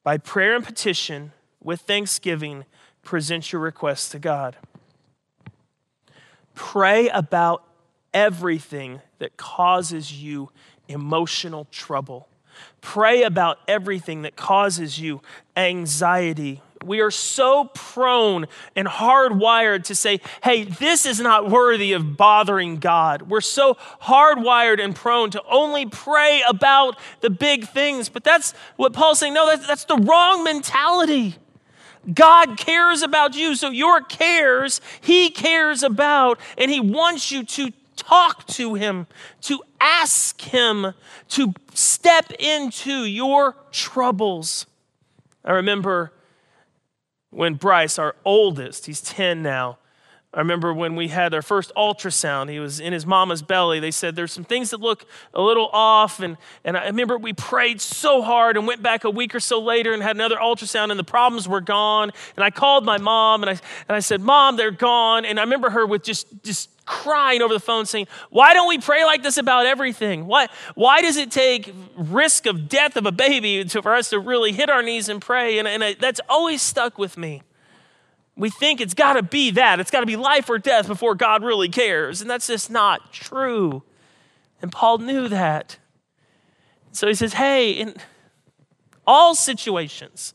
by 0.03 0.19
prayer 0.19 0.55
and 0.55 0.65
petition, 0.65 1.33
with 1.63 1.81
thanksgiving, 1.81 2.67
present 3.03 3.53
your 3.53 3.63
requests 3.63 4.11
to 4.11 4.19
God. 4.19 4.57
Pray 6.55 7.09
about 7.09 7.65
everything 8.13 9.01
that 9.19 9.37
causes 9.37 10.13
you 10.13 10.51
emotional 10.89 11.67
trouble. 11.71 12.29
Pray 12.81 13.23
about 13.23 13.59
everything 13.67 14.23
that 14.23 14.37
causes 14.37 14.99
you 15.01 15.23
anxiety 15.57 16.61
we 16.87 17.01
are 17.01 17.11
so 17.11 17.71
prone 17.75 18.47
and 18.77 18.87
hardwired 18.87 19.85
to 19.85 19.95
say, 19.95 20.21
hey, 20.43 20.65
this 20.65 21.07
is 21.07 21.21
not 21.21 21.51
worthy 21.51 21.93
of 21.93 22.17
bothering 22.17 22.79
God. 22.79 23.23
We're 23.23 23.41
so 23.41 23.77
hardwired 24.03 24.83
and 24.83 24.95
prone 24.95 25.31
to 25.31 25.43
only 25.51 25.87
pray 25.87 26.43
about 26.49 26.99
the 27.21 27.31
big 27.31 27.67
things. 27.69 28.09
But 28.09 28.25
that's 28.25 28.53
what 28.77 28.93
Paul's 28.93 29.19
saying. 29.19 29.35
No, 29.35 29.47
that's, 29.47 29.67
that's 29.67 29.85
the 29.85 29.97
wrong 29.97 30.45
mentality. 30.45 31.37
God 32.13 32.59
cares 32.59 33.03
about 33.03 33.35
you, 33.35 33.55
so 33.55 33.71
your 33.71 34.03
cares, 34.03 34.81
He 35.01 35.31
cares 35.31 35.83
about, 35.83 36.39
and 36.59 36.71
He 36.71 36.81
wants 36.81 37.33
you 37.33 37.45
to 37.45 37.73
talk 37.97 38.47
to 38.49 38.75
Him, 38.75 39.07
to 39.43 39.63
ask 39.81 40.41
Him 40.41 40.93
to 41.31 41.55
step 41.73 42.31
into 42.39 43.05
your 43.05 43.57
troubles. 43.73 44.67
I 45.45 45.53
remember 45.53 46.13
when 47.35 47.55
Bryce, 47.55 47.99
our 47.99 48.15
oldest, 48.25 48.87
he's 48.87 49.01
10 49.01 49.43
now, 49.43 49.79
I 50.35 50.39
remember 50.39 50.75
when 50.75 50.97
we 50.97 51.09
had 51.09 51.33
our 51.33 51.43
first 51.43 51.71
ultrasound, 51.77 52.51
he 52.51 52.59
was 52.59 52.81
in 52.81 52.93
his 52.93 53.07
mama's 53.07 53.41
belly. 53.41 53.79
They 53.79 53.93
said 53.93 54.17
there's 54.17 54.33
some 54.33 54.45
things 54.45 54.71
that 54.71 54.81
look 54.81 55.07
a 55.33 55.41
little 55.41 55.71
off. 55.73 56.19
And, 56.19 56.37
and 56.65 56.77
I 56.77 56.87
remember 56.87 57.17
we 57.17 57.33
prayed 57.33 57.81
so 57.81 58.21
hard 58.21 58.57
and 58.57 58.67
went 58.67 58.83
back 58.83 59.05
a 59.05 59.11
week 59.11 59.33
or 59.33 59.41
so 59.41 59.61
later 59.61 59.93
and 59.93 60.03
had 60.03 60.17
another 60.17 60.37
ultrasound, 60.37 60.91
and 60.91 60.99
the 60.99 61.05
problems 61.05 61.47
were 61.47 61.61
gone. 61.61 62.11
And 62.35 62.45
I 62.45 62.51
called 62.51 62.85
my 62.85 62.99
mom 62.99 63.45
and 63.45 63.51
I, 63.51 63.53
and 63.89 63.97
I 63.97 64.01
said, 64.01 64.21
Mom, 64.21 64.57
they're 64.57 64.73
gone. 64.73 65.25
And 65.25 65.39
I 65.39 65.45
remember 65.45 65.71
her 65.71 65.87
with 65.87 66.03
just, 66.03 66.27
just 66.43 66.69
crying 66.85 67.41
over 67.41 67.55
the 67.55 67.61
phone 67.61 67.87
saying, 67.87 68.09
Why 68.31 68.55
don't 68.55 68.69
we 68.69 68.79
pray 68.79 69.05
like 69.05 69.23
this 69.23 69.37
about 69.37 69.67
everything? 69.67 70.27
Why, 70.27 70.49
why 70.75 71.01
does 71.01 71.17
it 71.17 71.31
take 71.31 71.73
risk 71.97 72.47
of 72.47 72.69
death 72.69 72.97
of 72.97 73.07
a 73.07 73.13
baby 73.13 73.65
to, 73.67 73.83
for 73.83 73.95
us 73.95 74.11
to 74.11 74.19
really 74.19 74.51
hit 74.51 74.69
our 74.69 74.83
knees 74.83 75.09
and 75.09 75.23
pray? 75.23 75.61
And, 75.61 75.69
and 75.69 75.85
I, 75.85 75.95
that's 75.95 76.21
always 76.29 76.61
stuck 76.61 76.99
with 76.99 77.17
me 77.17 77.43
we 78.37 78.51
think 78.51 78.81
it's 78.81 78.95
got 78.95 79.15
to 79.15 79.23
be 79.23 79.51
that. 79.53 79.81
It's 79.81 79.91
got 79.91 80.01
to 80.01 80.07
be 80.07 80.17
life 80.17 80.51
or 80.51 80.59
death 80.59 80.87
before 80.87 81.15
God 81.15 81.45
really 81.45 81.69
cares. 81.69 82.21
And 82.21 82.29
that's 82.29 82.49
just 82.49 82.71
not 82.71 83.13
true. 83.13 83.83
And 84.61 84.73
Paul 84.73 84.99
knew 84.99 85.29
that. 85.29 85.79
So 86.93 87.07
he 87.07 87.15
says, 87.15 87.35
hey, 87.35 87.73
in 87.73 87.95
all 89.07 89.35
situations, 89.35 90.35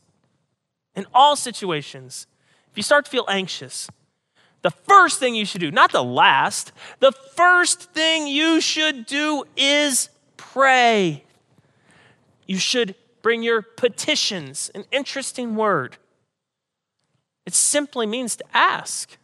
in 0.94 1.06
all 1.12 1.36
situations, 1.36 2.26
if 2.70 2.76
you 2.76 2.82
start 2.82 3.04
to 3.06 3.10
feel 3.10 3.26
anxious, 3.28 3.88
the 4.62 4.70
first 4.70 5.18
thing 5.18 5.34
you 5.34 5.44
should 5.44 5.60
do, 5.60 5.70
not 5.70 5.92
the 5.92 6.04
last, 6.04 6.72
the 7.00 7.12
first 7.12 7.92
thing 7.92 8.26
you 8.26 8.60
should 8.60 9.06
do 9.06 9.44
is 9.56 10.10
pray. 10.36 11.24
You 12.46 12.58
should 12.58 12.94
bring 13.22 13.42
your 13.42 13.62
petitions, 13.62 14.70
an 14.74 14.84
interesting 14.90 15.56
word. 15.56 15.96
It 17.46 17.54
simply 17.54 18.06
means 18.06 18.36
to 18.36 18.44
ask. 18.52 19.16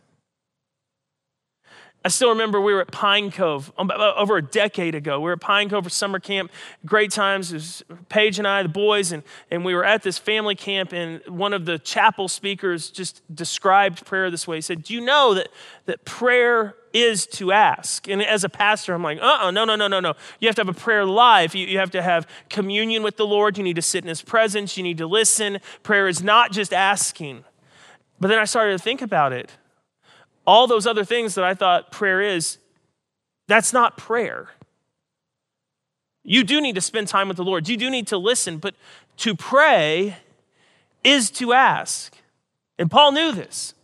I 2.06 2.08
still 2.08 2.28
remember 2.28 2.60
we 2.60 2.72
were 2.72 2.82
at 2.82 2.92
Pine 2.92 3.32
Cove 3.32 3.72
um, 3.76 3.90
over 3.90 4.36
a 4.36 4.42
decade 4.42 4.94
ago. 4.94 5.18
We 5.18 5.24
were 5.24 5.32
at 5.32 5.40
Pine 5.40 5.68
Cove 5.68 5.82
for 5.82 5.90
summer 5.90 6.20
camp, 6.20 6.52
great 6.84 7.10
times. 7.10 7.50
It 7.50 7.54
was 7.56 7.84
Paige 8.08 8.38
and 8.38 8.46
I, 8.46 8.62
the 8.62 8.68
boys, 8.68 9.10
and, 9.10 9.24
and 9.50 9.64
we 9.64 9.74
were 9.74 9.84
at 9.84 10.04
this 10.04 10.16
family 10.16 10.54
camp, 10.54 10.92
and 10.92 11.20
one 11.26 11.52
of 11.52 11.64
the 11.64 11.80
chapel 11.80 12.28
speakers 12.28 12.90
just 12.90 13.22
described 13.34 14.06
prayer 14.06 14.30
this 14.30 14.46
way. 14.46 14.58
He 14.58 14.60
said, 14.60 14.84
Do 14.84 14.94
you 14.94 15.00
know 15.00 15.34
that, 15.34 15.48
that 15.86 16.04
prayer 16.04 16.76
is 16.92 17.26
to 17.26 17.50
ask? 17.50 18.08
And 18.08 18.22
as 18.22 18.44
a 18.44 18.48
pastor, 18.48 18.94
I'm 18.94 19.02
like, 19.02 19.18
uh 19.18 19.38
uh 19.40 19.50
no, 19.50 19.64
no, 19.64 19.74
no, 19.74 19.88
no, 19.88 19.98
no. 19.98 20.14
You 20.38 20.46
have 20.46 20.54
to 20.54 20.60
have 20.60 20.68
a 20.68 20.80
prayer 20.80 21.04
life. 21.04 21.56
You, 21.56 21.66
you 21.66 21.78
have 21.78 21.90
to 21.90 22.02
have 22.02 22.28
communion 22.48 23.02
with 23.02 23.16
the 23.16 23.26
Lord. 23.26 23.58
You 23.58 23.64
need 23.64 23.76
to 23.76 23.82
sit 23.82 24.04
in 24.04 24.08
His 24.08 24.22
presence. 24.22 24.76
You 24.76 24.84
need 24.84 24.98
to 24.98 25.08
listen. 25.08 25.58
Prayer 25.82 26.06
is 26.06 26.22
not 26.22 26.52
just 26.52 26.72
asking. 26.72 27.42
But 28.20 28.28
then 28.28 28.38
I 28.38 28.44
started 28.44 28.72
to 28.72 28.82
think 28.82 29.02
about 29.02 29.32
it. 29.32 29.50
All 30.46 30.66
those 30.66 30.86
other 30.86 31.04
things 31.04 31.34
that 31.34 31.44
I 31.44 31.54
thought 31.54 31.90
prayer 31.90 32.20
is, 32.20 32.58
that's 33.48 33.72
not 33.72 33.96
prayer. 33.96 34.50
You 36.24 36.42
do 36.42 36.60
need 36.60 36.74
to 36.74 36.80
spend 36.80 37.08
time 37.08 37.28
with 37.28 37.36
the 37.36 37.44
Lord. 37.44 37.68
You 37.68 37.76
do 37.76 37.90
need 37.90 38.08
to 38.08 38.18
listen, 38.18 38.58
but 38.58 38.74
to 39.18 39.34
pray 39.34 40.16
is 41.04 41.30
to 41.32 41.52
ask. 41.52 42.16
And 42.78 42.90
Paul 42.90 43.12
knew 43.12 43.32
this. 43.32 43.74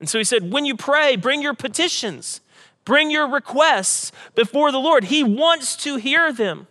And 0.00 0.08
so 0.08 0.18
he 0.18 0.24
said, 0.24 0.52
when 0.52 0.66
you 0.66 0.76
pray, 0.76 1.16
bring 1.16 1.40
your 1.40 1.54
petitions, 1.54 2.40
bring 2.84 3.10
your 3.10 3.26
requests 3.30 4.12
before 4.34 4.70
the 4.72 4.78
Lord. 4.78 5.04
He 5.04 5.24
wants 5.24 5.76
to 5.76 5.96
hear 5.96 6.32
them. 6.32 6.66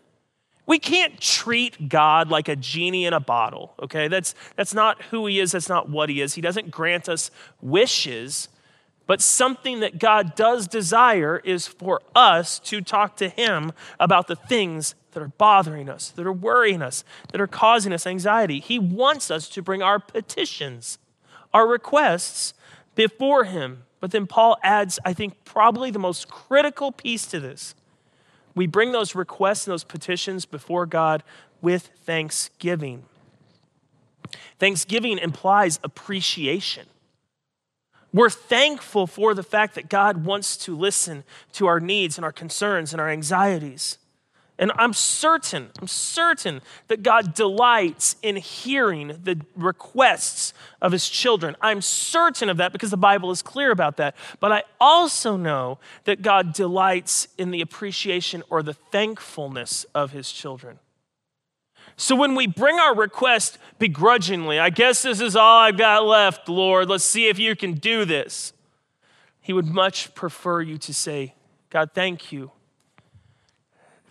We 0.66 0.80
can't 0.80 1.20
treat 1.20 1.90
God 1.90 2.30
like 2.30 2.48
a 2.48 2.56
genie 2.56 3.06
in 3.06 3.14
a 3.14 3.20
bottle, 3.20 3.74
okay? 3.82 4.08
That's, 4.08 4.34
that's 4.56 4.74
not 4.74 5.02
who 5.04 5.26
he 5.26 5.40
is, 5.40 5.52
that's 5.52 5.68
not 5.68 5.90
what 5.90 6.10
he 6.10 6.22
is. 6.22 6.36
He 6.36 6.42
doesn't 6.42 6.72
grant 6.72 7.10
us 7.10 7.32
wishes, 7.62 8.48
but 9.06 9.22
something 9.22 9.82
that 9.82 10.00
God 10.00 10.36
does 10.36 10.68
desire 10.68 11.42
is 11.44 11.68
for 11.68 12.02
us 12.16 12.60
to 12.60 12.80
talk 12.80 13.18
to 13.18 13.28
him 13.28 13.74
about 14.00 14.28
the 14.28 14.38
things 14.38 14.96
that 15.12 15.22
are 15.22 15.34
bothering 15.38 15.90
us, 15.90 16.10
that 16.12 16.26
are 16.26 16.34
worrying 16.34 16.82
us, 16.82 17.04
that 17.32 17.42
are 17.42 17.48
causing 17.48 17.92
us 17.92 18.08
anxiety. 18.08 18.62
He 18.62 18.80
wants 18.80 19.30
us 19.30 19.50
to 19.50 19.62
bring 19.62 19.82
our 19.82 20.00
petitions, 20.00 20.98
our 21.54 21.68
requests 21.68 22.54
before 22.96 23.44
him. 23.44 23.84
But 24.00 24.12
then 24.12 24.28
Paul 24.28 24.58
adds, 24.64 24.98
I 25.06 25.14
think, 25.14 25.44
probably 25.44 25.92
the 25.92 26.00
most 26.00 26.30
critical 26.30 26.92
piece 26.92 27.26
to 27.28 27.40
this 27.40 27.76
We 28.56 28.68
bring 28.68 28.92
those 28.92 29.16
requests 29.16 29.66
and 29.66 29.74
those 29.74 29.84
petitions 29.84 30.46
before 30.46 30.86
God 30.86 31.24
with 31.62 31.88
thanksgiving. 32.06 33.06
Thanksgiving 34.60 35.18
implies 35.18 35.80
appreciation. 35.84 36.88
We're 38.14 38.30
thankful 38.30 39.08
for 39.08 39.34
the 39.34 39.44
fact 39.44 39.74
that 39.76 39.90
God 39.90 40.26
wants 40.26 40.56
to 40.58 40.76
listen 40.76 41.24
to 41.54 41.66
our 41.66 41.80
needs 41.80 42.18
and 42.18 42.24
our 42.24 42.32
concerns 42.32 42.94
and 42.94 43.02
our 43.02 43.10
anxieties. 43.10 43.98
And 44.60 44.72
I'm 44.76 44.94
certain, 44.94 45.72
I'm 45.82 45.88
certain 45.88 46.62
that 46.88 47.02
God 47.02 47.34
delights 47.34 48.16
in 48.22 48.36
hearing 48.36 49.20
the 49.24 49.42
requests 49.56 50.54
of 50.80 50.92
his 50.92 51.10
children. 51.10 51.56
I'm 51.60 51.82
certain 51.82 52.50
of 52.50 52.58
that 52.58 52.72
because 52.72 52.92
the 52.92 52.98
Bible 52.98 53.32
is 53.32 53.42
clear 53.42 53.72
about 53.72 53.98
that. 53.98 54.16
But 54.40 54.52
I 54.52 54.64
also 54.80 55.38
know 55.38 55.80
that 56.04 56.22
God 56.22 56.54
delights 56.54 57.28
in 57.38 57.50
the 57.50 57.62
appreciation 57.62 58.44
or 58.50 58.62
the 58.62 58.76
thankfulness 58.76 59.86
of 59.96 60.12
his 60.12 60.32
children. 60.32 60.78
So 61.96 62.16
when 62.16 62.36
we 62.36 62.48
bring 62.48 62.80
our 62.80 62.96
request 62.96 63.58
begrudgingly, 63.80 64.60
I 64.60 64.70
guess 64.70 65.02
this 65.02 65.20
is 65.20 65.36
all 65.36 65.60
I've 65.60 65.78
got 65.78 66.06
left, 66.06 66.48
Lord. 66.48 66.90
Let's 66.90 67.04
see 67.04 67.28
if 67.28 67.40
you 67.40 67.56
can 67.56 67.74
do 67.74 68.06
this. 68.06 68.54
He 69.42 69.52
would 69.52 69.68
much 69.68 70.14
prefer 70.16 70.62
you 70.62 70.78
to 70.78 70.94
say, 70.94 71.36
God, 71.70 71.92
thank 71.94 72.32
you. 72.32 72.52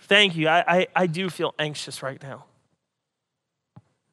Thank 0.02 0.36
you. 0.36 0.48
I, 0.48 0.64
I, 0.66 0.86
I 0.94 1.06
do 1.06 1.30
feel 1.30 1.54
anxious 1.58 2.02
right 2.02 2.22
now. 2.22 2.44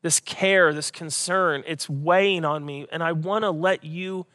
This 0.01 0.19
care, 0.19 0.73
this 0.73 0.91
concern, 0.91 1.63
it's 1.67 1.89
weighing 1.89 2.45
on 2.45 2.65
me, 2.65 2.87
and 2.91 3.03
I 3.03 3.11
want 3.11 3.43
to 3.43 3.51
let 3.51 3.83
you 3.83 4.25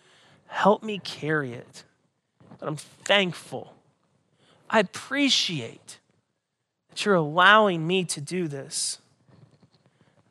help 0.47 0.83
me 0.83 0.99
carry 0.99 1.55
it. 1.55 1.85
But 2.59 2.69
I'm 2.69 2.77
thankful. 2.77 3.75
I 4.69 4.81
appreciate 4.81 6.01
that 6.91 7.05
you're 7.05 7.15
allowing 7.15 7.87
me 7.87 8.05
to 8.05 8.21
do 8.21 8.49
this 8.49 8.99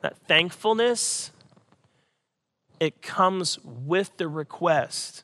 that 0.02 0.18
thankfulness, 0.28 1.32
it 2.78 3.02
comes 3.02 3.58
with 3.64 4.18
the 4.18 4.28
request. 4.28 5.24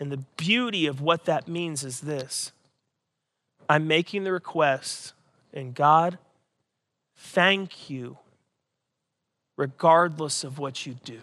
And 0.00 0.10
the 0.10 0.24
beauty 0.38 0.86
of 0.86 1.02
what 1.02 1.26
that 1.26 1.46
means 1.46 1.84
is 1.84 2.00
this 2.00 2.52
I'm 3.68 3.86
making 3.86 4.24
the 4.24 4.32
request, 4.32 5.12
and 5.52 5.74
God, 5.74 6.18
thank 7.16 7.90
you, 7.90 8.18
regardless 9.56 10.44
of 10.44 10.58
what 10.58 10.86
you 10.86 10.94
do. 11.04 11.20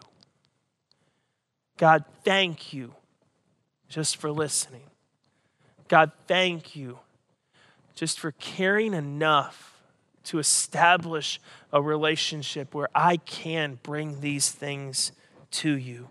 God, 1.77 2.03
thank 2.23 2.73
you 2.73 2.93
just 3.88 4.17
for 4.17 4.31
listening. 4.31 4.83
God, 5.88 6.12
thank 6.27 6.75
you 6.75 7.00
just 7.95 8.19
for 8.19 8.31
caring 8.31 8.93
enough 8.93 9.81
to 10.25 10.39
establish 10.39 11.39
a 11.71 11.81
relationship 11.81 12.73
where 12.73 12.89
I 12.95 13.17
can 13.17 13.79
bring 13.83 14.21
these 14.21 14.50
things 14.50 15.12
to 15.51 15.77
you. 15.77 16.07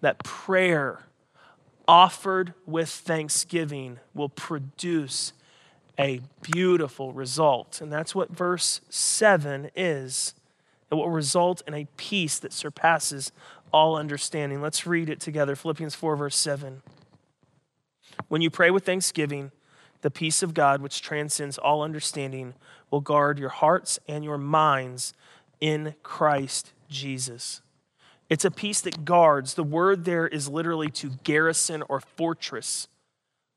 That 0.00 0.22
prayer 0.22 1.04
offered 1.86 2.54
with 2.66 2.88
thanksgiving 2.88 3.98
will 4.14 4.28
produce 4.28 5.32
a 5.98 6.20
beautiful 6.40 7.12
result. 7.12 7.80
And 7.80 7.92
that's 7.92 8.14
what 8.14 8.30
verse 8.30 8.80
7 8.88 9.70
is. 9.76 10.34
It 10.90 10.94
will 10.94 11.10
result 11.10 11.62
in 11.66 11.74
a 11.74 11.86
peace 11.96 12.38
that 12.38 12.52
surpasses 12.52 13.32
all 13.72 13.96
understanding. 13.96 14.60
Let's 14.60 14.86
read 14.86 15.08
it 15.08 15.20
together 15.20 15.56
Philippians 15.56 15.94
4, 15.94 16.16
verse 16.16 16.36
7. 16.36 16.82
When 18.28 18.42
you 18.42 18.50
pray 18.50 18.70
with 18.70 18.86
thanksgiving, 18.86 19.50
the 20.02 20.10
peace 20.10 20.42
of 20.42 20.54
God, 20.54 20.80
which 20.80 21.02
transcends 21.02 21.58
all 21.58 21.82
understanding, 21.82 22.54
will 22.90 23.00
guard 23.00 23.38
your 23.38 23.48
hearts 23.48 23.98
and 24.06 24.22
your 24.22 24.38
minds 24.38 25.14
in 25.60 25.94
Christ 26.02 26.72
Jesus. 26.88 27.62
It's 28.34 28.44
a 28.44 28.50
peace 28.50 28.80
that 28.80 29.04
guards. 29.04 29.54
The 29.54 29.62
word 29.62 30.04
there 30.04 30.26
is 30.26 30.48
literally 30.48 30.90
to 30.90 31.10
garrison 31.22 31.84
or 31.88 32.00
fortress. 32.00 32.88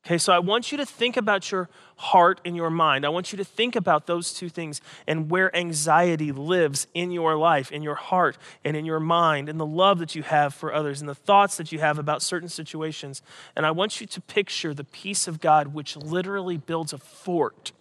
Okay, 0.06 0.18
so 0.18 0.32
I 0.32 0.38
want 0.38 0.70
you 0.70 0.78
to 0.78 0.86
think 0.86 1.16
about 1.16 1.50
your 1.50 1.68
heart 1.96 2.40
and 2.44 2.54
your 2.54 2.70
mind. 2.70 3.04
I 3.04 3.08
want 3.08 3.32
you 3.32 3.38
to 3.38 3.44
think 3.44 3.74
about 3.74 4.06
those 4.06 4.32
two 4.32 4.48
things 4.48 4.80
and 5.08 5.28
where 5.28 5.54
anxiety 5.56 6.30
lives 6.30 6.86
in 6.94 7.10
your 7.10 7.34
life, 7.34 7.72
in 7.72 7.82
your 7.82 7.96
heart, 7.96 8.38
and 8.64 8.76
in 8.76 8.84
your 8.84 9.00
mind, 9.00 9.48
and 9.48 9.58
the 9.58 9.66
love 9.66 9.98
that 9.98 10.14
you 10.14 10.22
have 10.22 10.54
for 10.54 10.72
others, 10.72 11.00
and 11.00 11.08
the 11.08 11.14
thoughts 11.16 11.56
that 11.56 11.72
you 11.72 11.80
have 11.80 11.98
about 11.98 12.22
certain 12.22 12.48
situations. 12.48 13.20
And 13.56 13.66
I 13.66 13.72
want 13.72 14.00
you 14.00 14.06
to 14.06 14.20
picture 14.20 14.72
the 14.72 14.84
peace 14.84 15.26
of 15.26 15.40
God, 15.40 15.74
which 15.74 15.96
literally 15.96 16.56
builds 16.56 16.92
a 16.92 16.98
fort, 16.98 17.72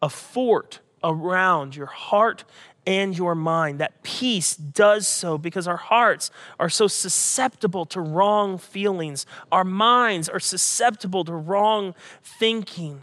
a 0.00 0.08
fort 0.08 0.78
around 1.02 1.76
your 1.76 1.86
heart 1.86 2.44
and 2.86 3.16
your 3.16 3.34
mind. 3.34 3.80
That 3.80 4.02
peace 4.02 4.54
does 4.56 5.08
so 5.08 5.38
because 5.38 5.66
our 5.66 5.76
hearts 5.76 6.30
are 6.58 6.68
so 6.68 6.86
susceptible 6.86 7.84
to 7.86 8.00
wrong 8.00 8.58
feelings, 8.58 9.26
our 9.50 9.64
minds 9.64 10.28
are 10.28 10.40
susceptible 10.40 11.24
to 11.24 11.34
wrong 11.34 11.94
thinking. 12.22 13.02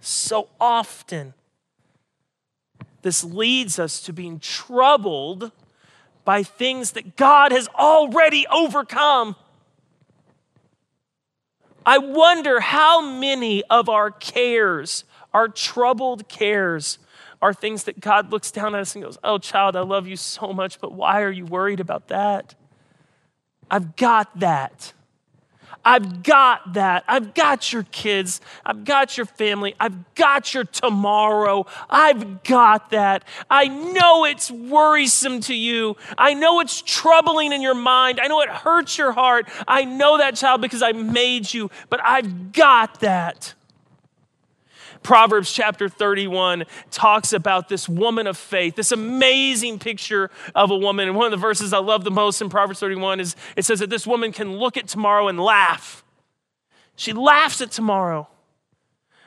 So 0.00 0.48
often, 0.60 1.34
this 3.02 3.22
leads 3.22 3.78
us 3.78 4.00
to 4.02 4.12
being 4.12 4.38
troubled 4.40 5.52
by 6.24 6.42
things 6.42 6.92
that 6.92 7.16
God 7.16 7.52
has 7.52 7.68
already 7.68 8.46
overcome. 8.48 9.36
I 11.86 11.98
wonder 11.98 12.58
how 12.58 13.00
many 13.00 13.62
of 13.64 13.88
our 13.88 14.10
cares, 14.10 15.04
our 15.36 15.48
troubled 15.48 16.26
cares, 16.28 16.98
are 17.42 17.52
things 17.52 17.84
that 17.84 18.00
God 18.00 18.32
looks 18.32 18.50
down 18.50 18.74
at 18.74 18.80
us 18.80 18.94
and 18.94 19.04
goes, 19.04 19.18
Oh, 19.22 19.36
child, 19.36 19.76
I 19.76 19.82
love 19.82 20.06
you 20.06 20.16
so 20.16 20.50
much, 20.54 20.80
but 20.80 20.94
why 20.94 21.20
are 21.20 21.30
you 21.30 21.44
worried 21.44 21.78
about 21.78 22.08
that? 22.08 22.54
I've 23.70 23.96
got 23.96 24.40
that. 24.40 24.94
I've 25.84 26.22
got 26.22 26.72
that. 26.72 27.04
I've 27.06 27.34
got 27.34 27.70
your 27.70 27.82
kids. 27.92 28.40
I've 28.64 28.86
got 28.86 29.18
your 29.18 29.26
family. 29.26 29.74
I've 29.78 30.14
got 30.14 30.54
your 30.54 30.64
tomorrow. 30.64 31.66
I've 31.90 32.42
got 32.42 32.90
that. 32.90 33.22
I 33.50 33.68
know 33.68 34.24
it's 34.24 34.50
worrisome 34.50 35.40
to 35.42 35.54
you. 35.54 35.96
I 36.16 36.32
know 36.32 36.60
it's 36.60 36.80
troubling 36.80 37.52
in 37.52 37.60
your 37.60 37.74
mind. 37.74 38.20
I 38.22 38.28
know 38.28 38.40
it 38.40 38.48
hurts 38.48 38.96
your 38.96 39.12
heart. 39.12 39.48
I 39.68 39.84
know 39.84 40.16
that, 40.16 40.36
child, 40.36 40.62
because 40.62 40.82
I 40.82 40.92
made 40.92 41.52
you, 41.52 41.70
but 41.90 42.00
I've 42.02 42.52
got 42.52 43.00
that. 43.00 43.52
Proverbs 45.02 45.52
chapter 45.52 45.88
31 45.88 46.64
talks 46.90 47.32
about 47.32 47.68
this 47.68 47.88
woman 47.88 48.26
of 48.26 48.36
faith, 48.36 48.76
this 48.76 48.92
amazing 48.92 49.78
picture 49.78 50.30
of 50.54 50.70
a 50.70 50.76
woman. 50.76 51.08
And 51.08 51.16
one 51.16 51.26
of 51.26 51.30
the 51.30 51.36
verses 51.36 51.72
I 51.72 51.78
love 51.78 52.04
the 52.04 52.10
most 52.10 52.40
in 52.40 52.48
Proverbs 52.48 52.80
31 52.80 53.20
is 53.20 53.36
it 53.56 53.64
says 53.64 53.80
that 53.80 53.90
this 53.90 54.06
woman 54.06 54.32
can 54.32 54.56
look 54.56 54.76
at 54.76 54.88
tomorrow 54.88 55.28
and 55.28 55.38
laugh. 55.40 56.04
She 56.96 57.12
laughs 57.12 57.60
at 57.60 57.70
tomorrow. 57.70 58.28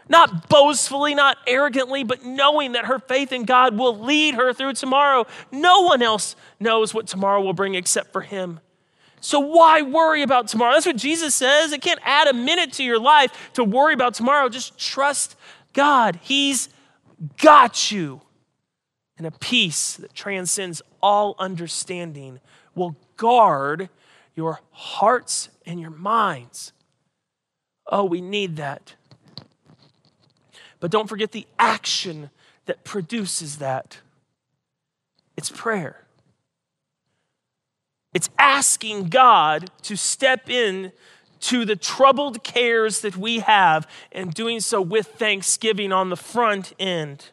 Not 0.09 0.49
boastfully, 0.49 1.13
not 1.13 1.37
arrogantly, 1.45 2.03
but 2.03 2.25
knowing 2.25 2.71
that 2.71 2.85
her 2.85 2.97
faith 2.97 3.31
in 3.31 3.45
God 3.45 3.77
will 3.77 3.97
lead 3.97 4.33
her 4.33 4.53
through 4.53 4.73
tomorrow. 4.73 5.27
No 5.51 5.81
one 5.81 6.01
else 6.01 6.35
knows 6.59 6.95
what 6.95 7.05
tomorrow 7.05 7.41
will 7.41 7.53
bring 7.53 7.75
except 7.75 8.11
for 8.11 8.21
Him. 8.21 8.59
So 9.21 9.39
why 9.39 9.83
worry 9.83 10.23
about 10.23 10.47
tomorrow? 10.47 10.73
That's 10.73 10.85
what 10.85 10.95
Jesus 10.95 11.35
says. 11.35 11.71
It 11.71 11.81
can't 11.81 11.99
add 12.03 12.27
a 12.27 12.33
minute 12.33 12.73
to 12.73 12.83
your 12.83 12.99
life 12.99 13.51
to 13.53 13.63
worry 13.63 13.93
about 13.93 14.15
tomorrow. 14.15 14.49
Just 14.49 14.79
trust 14.79 15.35
God. 15.79 16.19
He's 16.21 16.67
got 17.37 17.89
you. 17.89 18.19
And 19.17 19.25
a 19.25 19.31
peace 19.31 19.93
that 19.95 20.13
transcends 20.13 20.81
all 21.01 21.35
understanding 21.39 22.41
will 22.75 22.97
guard 23.15 23.87
your 24.35 24.59
hearts 24.71 25.47
and 25.65 25.79
your 25.79 25.89
minds. 25.89 26.73
Oh, 27.87 28.03
we 28.03 28.19
need 28.19 28.57
that. 28.57 28.95
But 30.81 30.91
don't 30.91 31.07
forget 31.07 31.31
the 31.31 31.47
action 31.57 32.29
that 32.65 32.83
produces 32.83 33.59
that 33.59 33.99
it's 35.37 35.49
prayer. 35.49 36.03
It's 38.13 38.29
asking 38.37 39.05
God 39.05 39.71
to 39.83 39.95
step 39.95 40.49
in 40.49 40.91
to 41.39 41.65
the 41.65 41.75
troubled 41.75 42.43
cares 42.43 43.01
that 43.01 43.15
we 43.17 43.39
have 43.39 43.87
and 44.11 44.33
doing 44.33 44.59
so 44.59 44.81
with 44.81 45.07
thanksgiving 45.07 45.91
on 45.91 46.09
the 46.09 46.17
front 46.17 46.73
end. 46.79 47.29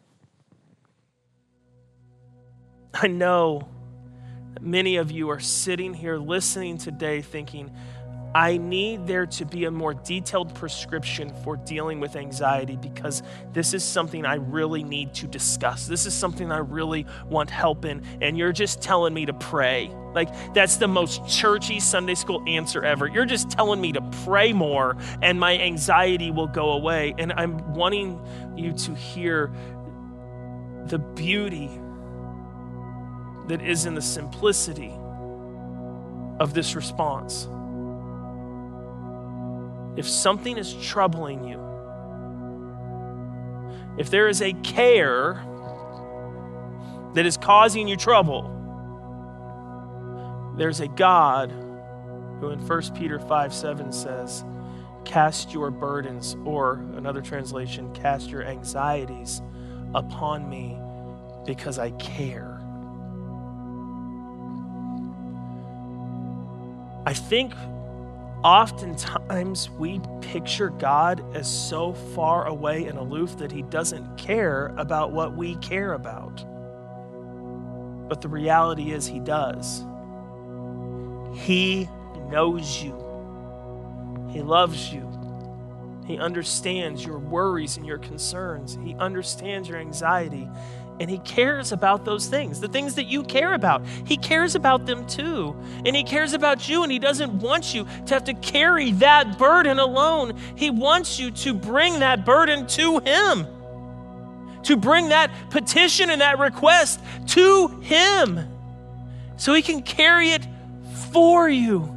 I 2.95 3.09
know 3.09 3.69
that 4.55 4.63
many 4.63 4.97
of 4.97 5.11
you 5.11 5.29
are 5.29 5.41
sitting 5.41 5.93
here 5.93 6.17
listening 6.17 6.79
today 6.79 7.21
thinking, 7.21 7.71
I 8.37 8.59
need 8.59 9.07
there 9.07 9.25
to 9.25 9.47
be 9.47 9.65
a 9.65 9.71
more 9.71 9.95
detailed 9.95 10.55
prescription 10.55 11.33
for 11.43 11.57
dealing 11.57 12.01
with 12.01 12.17
anxiety 12.17 12.77
because 12.77 13.23
this 13.55 13.73
is 13.73 13.83
something 13.83 14.27
I 14.27 14.35
really 14.35 14.85
need 14.85 15.15
to 15.15 15.27
discuss. 15.27 15.87
This 15.87 16.05
is 16.05 16.13
something 16.13 16.53
I 16.53 16.59
really 16.59 17.07
want 17.25 17.49
help 17.49 17.87
in. 17.87 18.03
And 18.21 18.37
you're 18.37 18.53
just 18.53 18.83
telling 18.83 19.15
me 19.15 19.25
to 19.25 19.33
pray. 19.33 19.91
Like, 20.15 20.29
that's 20.53 20.77
the 20.77 20.87
most 20.87 21.27
churchy 21.27 21.81
Sunday 21.81 22.15
school 22.15 22.45
answer 22.47 22.85
ever. 22.85 23.07
You're 23.07 23.25
just 23.25 23.49
telling 23.53 23.81
me 23.81 23.93
to 23.93 24.03
pray 24.27 24.53
more 24.53 24.99
and 25.23 25.41
my 25.41 25.59
anxiety 25.59 26.31
will 26.31 26.47
go 26.47 26.73
away. 26.73 27.15
And 27.17 27.33
I'm 27.33 27.73
wanting 27.73 28.21
you 28.55 28.75
to 28.75 28.95
hear 28.95 29.51
the 30.89 30.99
beauty 30.99 31.71
that 33.47 33.63
is 33.63 33.87
in 33.87 33.95
the 33.95 34.03
simplicity 34.03 34.93
of 36.39 36.53
this 36.53 36.77
response. 36.77 37.49
If 39.97 40.09
something 40.09 40.59
is 40.59 40.75
troubling 40.75 41.45
you, 41.45 41.61
if 43.99 44.11
there 44.11 44.29
is 44.29 44.43
a 44.43 44.53
care 44.53 45.43
that 47.15 47.25
is 47.25 47.37
causing 47.37 47.89
you 47.89 47.97
trouble, 47.97 48.53
there's 50.57 50.81
a 50.81 50.89
God 50.89 51.51
who 52.41 52.51
in 52.51 52.67
1 52.67 52.83
Peter 52.95 53.19
5 53.19 53.55
7 53.55 53.93
says, 53.93 54.45
Cast 55.05 55.55
your 55.55 55.71
burdens, 55.71 56.37
or 56.45 56.75
another 56.97 57.23
translation, 57.23 57.95
cast 57.95 58.29
your 58.29 58.45
anxieties 58.45 59.41
upon 59.95 60.49
me 60.51 60.79
because 61.47 61.79
I 61.79 61.93
care. 61.93 62.61
I 67.07 67.15
think 67.15 67.55
oftentimes 68.47 69.69
we 69.71 70.01
picture 70.21 70.71
God 70.71 71.35
as 71.35 71.53
so 71.53 71.93
far 71.93 72.47
away 72.47 72.87
and 72.87 72.97
aloof 72.97 73.37
that 73.39 73.51
he 73.51 73.63
doesn't 73.63 74.17
care 74.17 74.69
about 74.77 75.11
what 75.11 75.37
we 75.37 75.57
care 75.57 75.95
about. 75.95 76.45
But 78.09 78.21
the 78.21 78.29
reality 78.29 78.93
is, 78.93 79.05
he 79.05 79.19
does. 79.19 79.85
He 81.35 81.89
knows 82.31 82.81
you, 82.81 82.95
he 84.31 84.43
loves 84.43 84.93
you. 84.93 85.13
He 86.07 86.17
understands 86.19 87.05
your 87.05 87.19
worries 87.19 87.79
and 87.79 87.85
your 87.85 87.99
concerns. 87.99 88.79
He 88.85 88.95
understands 88.95 89.69
your 89.69 89.79
anxiety 89.79 90.49
and 90.99 91.11
he 91.11 91.19
cares 91.19 91.73
about 91.73 92.05
those 92.05 92.27
things, 92.27 92.61
the 92.61 92.69
things 92.69 92.95
that 92.95 93.05
you 93.05 93.23
care 93.23 93.55
about. 93.55 93.85
He 94.05 94.17
cares 94.17 94.55
about 94.55 94.87
them 94.87 95.07
too. 95.07 95.55
And 95.85 95.95
he 95.95 96.03
cares 96.03 96.33
about 96.33 96.69
you, 96.69 96.83
and 96.83 96.91
he 96.91 96.99
doesn't 96.99 97.33
want 97.35 97.75
you 97.75 97.87
to 98.07 98.15
have 98.15 98.25
to 98.25 98.35
carry 98.35 98.93
that 98.93 99.39
burden 99.39 99.79
alone. 99.79 100.39
He 100.57 100.71
wants 100.71 101.19
you 101.19 101.31
to 101.33 101.53
bring 101.53 102.01
that 102.01 102.25
burden 102.25 102.67
to 102.69 102.99
him, 103.01 103.47
to 104.63 104.77
bring 104.77 105.11
that 105.11 105.31
petition 105.51 106.11
and 106.11 106.21
that 106.21 106.39
request 106.39 107.01
to 107.29 107.69
him 107.83 108.41
so 109.37 109.53
he 109.53 109.63
can 109.63 109.83
carry 109.83 110.31
it 110.31 110.47
for 111.11 111.49
you. 111.49 111.93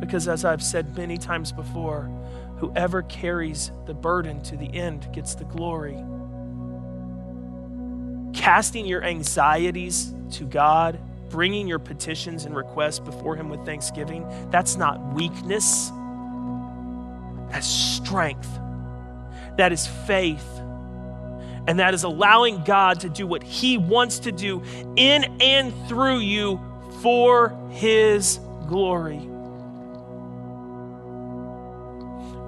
Because 0.00 0.28
as 0.28 0.44
I've 0.44 0.62
said 0.62 0.96
many 0.96 1.16
times 1.16 1.52
before, 1.52 2.10
whoever 2.58 3.02
carries 3.02 3.70
the 3.86 3.94
burden 3.94 4.42
to 4.42 4.56
the 4.56 4.74
end 4.74 5.08
gets 5.12 5.34
the 5.34 5.44
glory 5.44 5.96
casting 8.32 8.86
your 8.86 9.02
anxieties 9.02 10.12
to 10.32 10.44
God, 10.44 10.98
bringing 11.30 11.66
your 11.66 11.78
petitions 11.78 12.44
and 12.44 12.54
requests 12.56 12.98
before 12.98 13.36
Him 13.36 13.48
with 13.48 13.64
thanksgiving, 13.64 14.26
that's 14.50 14.76
not 14.76 15.14
weakness. 15.14 15.90
That's 17.50 17.66
strength. 17.66 18.48
That 19.56 19.72
is 19.72 19.86
faith. 19.86 20.46
And 21.68 21.80
that 21.80 21.94
is 21.94 22.04
allowing 22.04 22.62
God 22.64 23.00
to 23.00 23.08
do 23.08 23.26
what 23.26 23.42
He 23.42 23.78
wants 23.78 24.20
to 24.20 24.32
do 24.32 24.62
in 24.96 25.24
and 25.40 25.72
through 25.88 26.18
you 26.20 26.60
for 27.02 27.56
His 27.70 28.38
glory. 28.68 29.18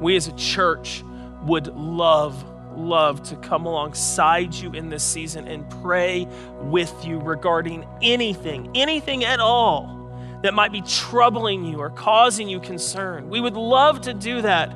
We 0.00 0.14
as 0.16 0.28
a 0.28 0.36
church 0.36 1.02
would 1.44 1.66
love 1.74 2.44
love 2.78 3.22
to 3.24 3.36
come 3.36 3.66
alongside 3.66 4.54
you 4.54 4.72
in 4.72 4.88
this 4.88 5.02
season 5.02 5.48
and 5.48 5.68
pray 5.82 6.26
with 6.62 7.04
you 7.04 7.18
regarding 7.18 7.86
anything, 8.00 8.70
anything 8.74 9.24
at 9.24 9.40
all 9.40 9.94
that 10.42 10.54
might 10.54 10.72
be 10.72 10.82
troubling 10.82 11.64
you 11.64 11.78
or 11.78 11.90
causing 11.90 12.48
you 12.48 12.60
concern. 12.60 13.28
We 13.28 13.40
would 13.40 13.56
love 13.56 14.02
to 14.02 14.14
do 14.14 14.42
that. 14.42 14.74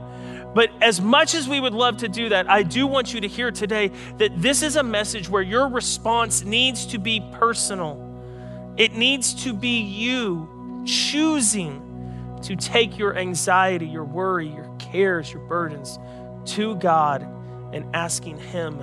But 0.55 0.71
as 0.83 1.01
much 1.01 1.35
as 1.35 1.49
we 1.49 1.61
would 1.61 1.73
love 1.73 1.99
to 1.99 2.09
do 2.09 2.29
that, 2.29 2.51
I 2.51 2.63
do 2.63 2.87
want 2.87 3.15
you 3.15 3.21
to 3.23 3.29
hear 3.29 3.51
today 3.51 3.91
that 4.19 4.31
this 4.37 4.63
is 4.63 4.77
a 4.77 4.83
message 4.83 5.29
where 5.29 5.43
your 5.43 5.69
response 5.69 6.45
needs 6.45 6.85
to 6.87 6.99
be 6.99 7.27
personal. 7.33 8.09
It 8.77 8.93
needs 8.93 9.45
to 9.45 9.55
be 9.55 9.81
you 9.81 10.83
choosing 10.85 12.39
to 12.43 12.57
take 12.57 12.99
your 12.99 13.17
anxiety, 13.17 13.87
your 13.87 14.05
worry, 14.05 14.49
your 14.49 14.71
cares, 14.79 15.33
your 15.33 15.43
burdens 15.47 15.99
to 16.45 16.75
God 16.77 17.27
and 17.73 17.85
asking 17.95 18.39
Him 18.39 18.79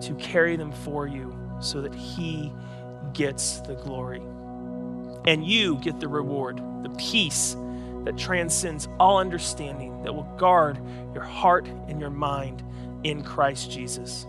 to 0.00 0.14
carry 0.14 0.56
them 0.56 0.72
for 0.72 1.06
you 1.06 1.36
so 1.60 1.80
that 1.80 1.94
He 1.94 2.52
gets 3.12 3.60
the 3.60 3.74
glory. 3.74 4.22
And 5.26 5.44
you 5.44 5.76
get 5.76 6.00
the 6.00 6.08
reward, 6.08 6.58
the 6.82 6.90
peace 6.98 7.56
that 8.04 8.16
transcends 8.16 8.88
all 8.98 9.18
understanding, 9.18 10.02
that 10.04 10.14
will 10.14 10.30
guard 10.38 10.78
your 11.12 11.22
heart 11.22 11.66
and 11.88 12.00
your 12.00 12.10
mind 12.10 12.62
in 13.04 13.22
Christ 13.22 13.70
Jesus. 13.70 14.26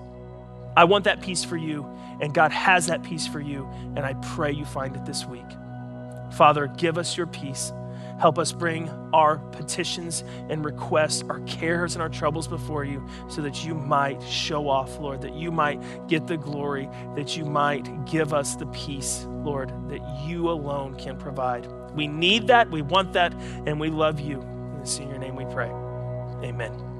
I 0.75 0.85
want 0.85 1.05
that 1.05 1.21
peace 1.21 1.43
for 1.43 1.57
you, 1.57 1.85
and 2.21 2.33
God 2.33 2.51
has 2.51 2.87
that 2.87 3.03
peace 3.03 3.27
for 3.27 3.39
you, 3.39 3.67
and 3.95 3.99
I 3.99 4.13
pray 4.35 4.51
you 4.51 4.65
find 4.65 4.95
it 4.95 5.05
this 5.05 5.25
week. 5.25 5.45
Father, 6.33 6.67
give 6.67 6.97
us 6.97 7.17
your 7.17 7.27
peace. 7.27 7.71
Help 8.21 8.37
us 8.37 8.51
bring 8.51 8.87
our 9.13 9.39
petitions 9.51 10.23
and 10.47 10.63
requests, 10.63 11.23
our 11.27 11.39
cares 11.41 11.95
and 11.95 12.03
our 12.03 12.09
troubles 12.09 12.47
before 12.47 12.85
you 12.85 13.03
so 13.27 13.41
that 13.41 13.65
you 13.65 13.73
might 13.73 14.21
show 14.21 14.69
off, 14.69 14.99
Lord, 14.99 15.21
that 15.21 15.33
you 15.33 15.51
might 15.51 15.81
get 16.07 16.27
the 16.27 16.37
glory, 16.37 16.87
that 17.15 17.35
you 17.35 17.45
might 17.45 18.05
give 18.05 18.31
us 18.31 18.55
the 18.55 18.67
peace, 18.67 19.25
Lord, 19.27 19.69
that 19.89 20.01
you 20.23 20.51
alone 20.51 20.93
can 20.97 21.17
provide. 21.17 21.65
We 21.95 22.07
need 22.07 22.45
that, 22.45 22.69
we 22.69 22.83
want 22.83 23.13
that, 23.13 23.33
and 23.65 23.79
we 23.79 23.89
love 23.89 24.19
you. 24.19 24.45
It's 24.81 24.99
in 24.99 25.09
your 25.09 25.17
name 25.17 25.35
we 25.35 25.45
pray. 25.45 25.69
Amen. 26.47 26.90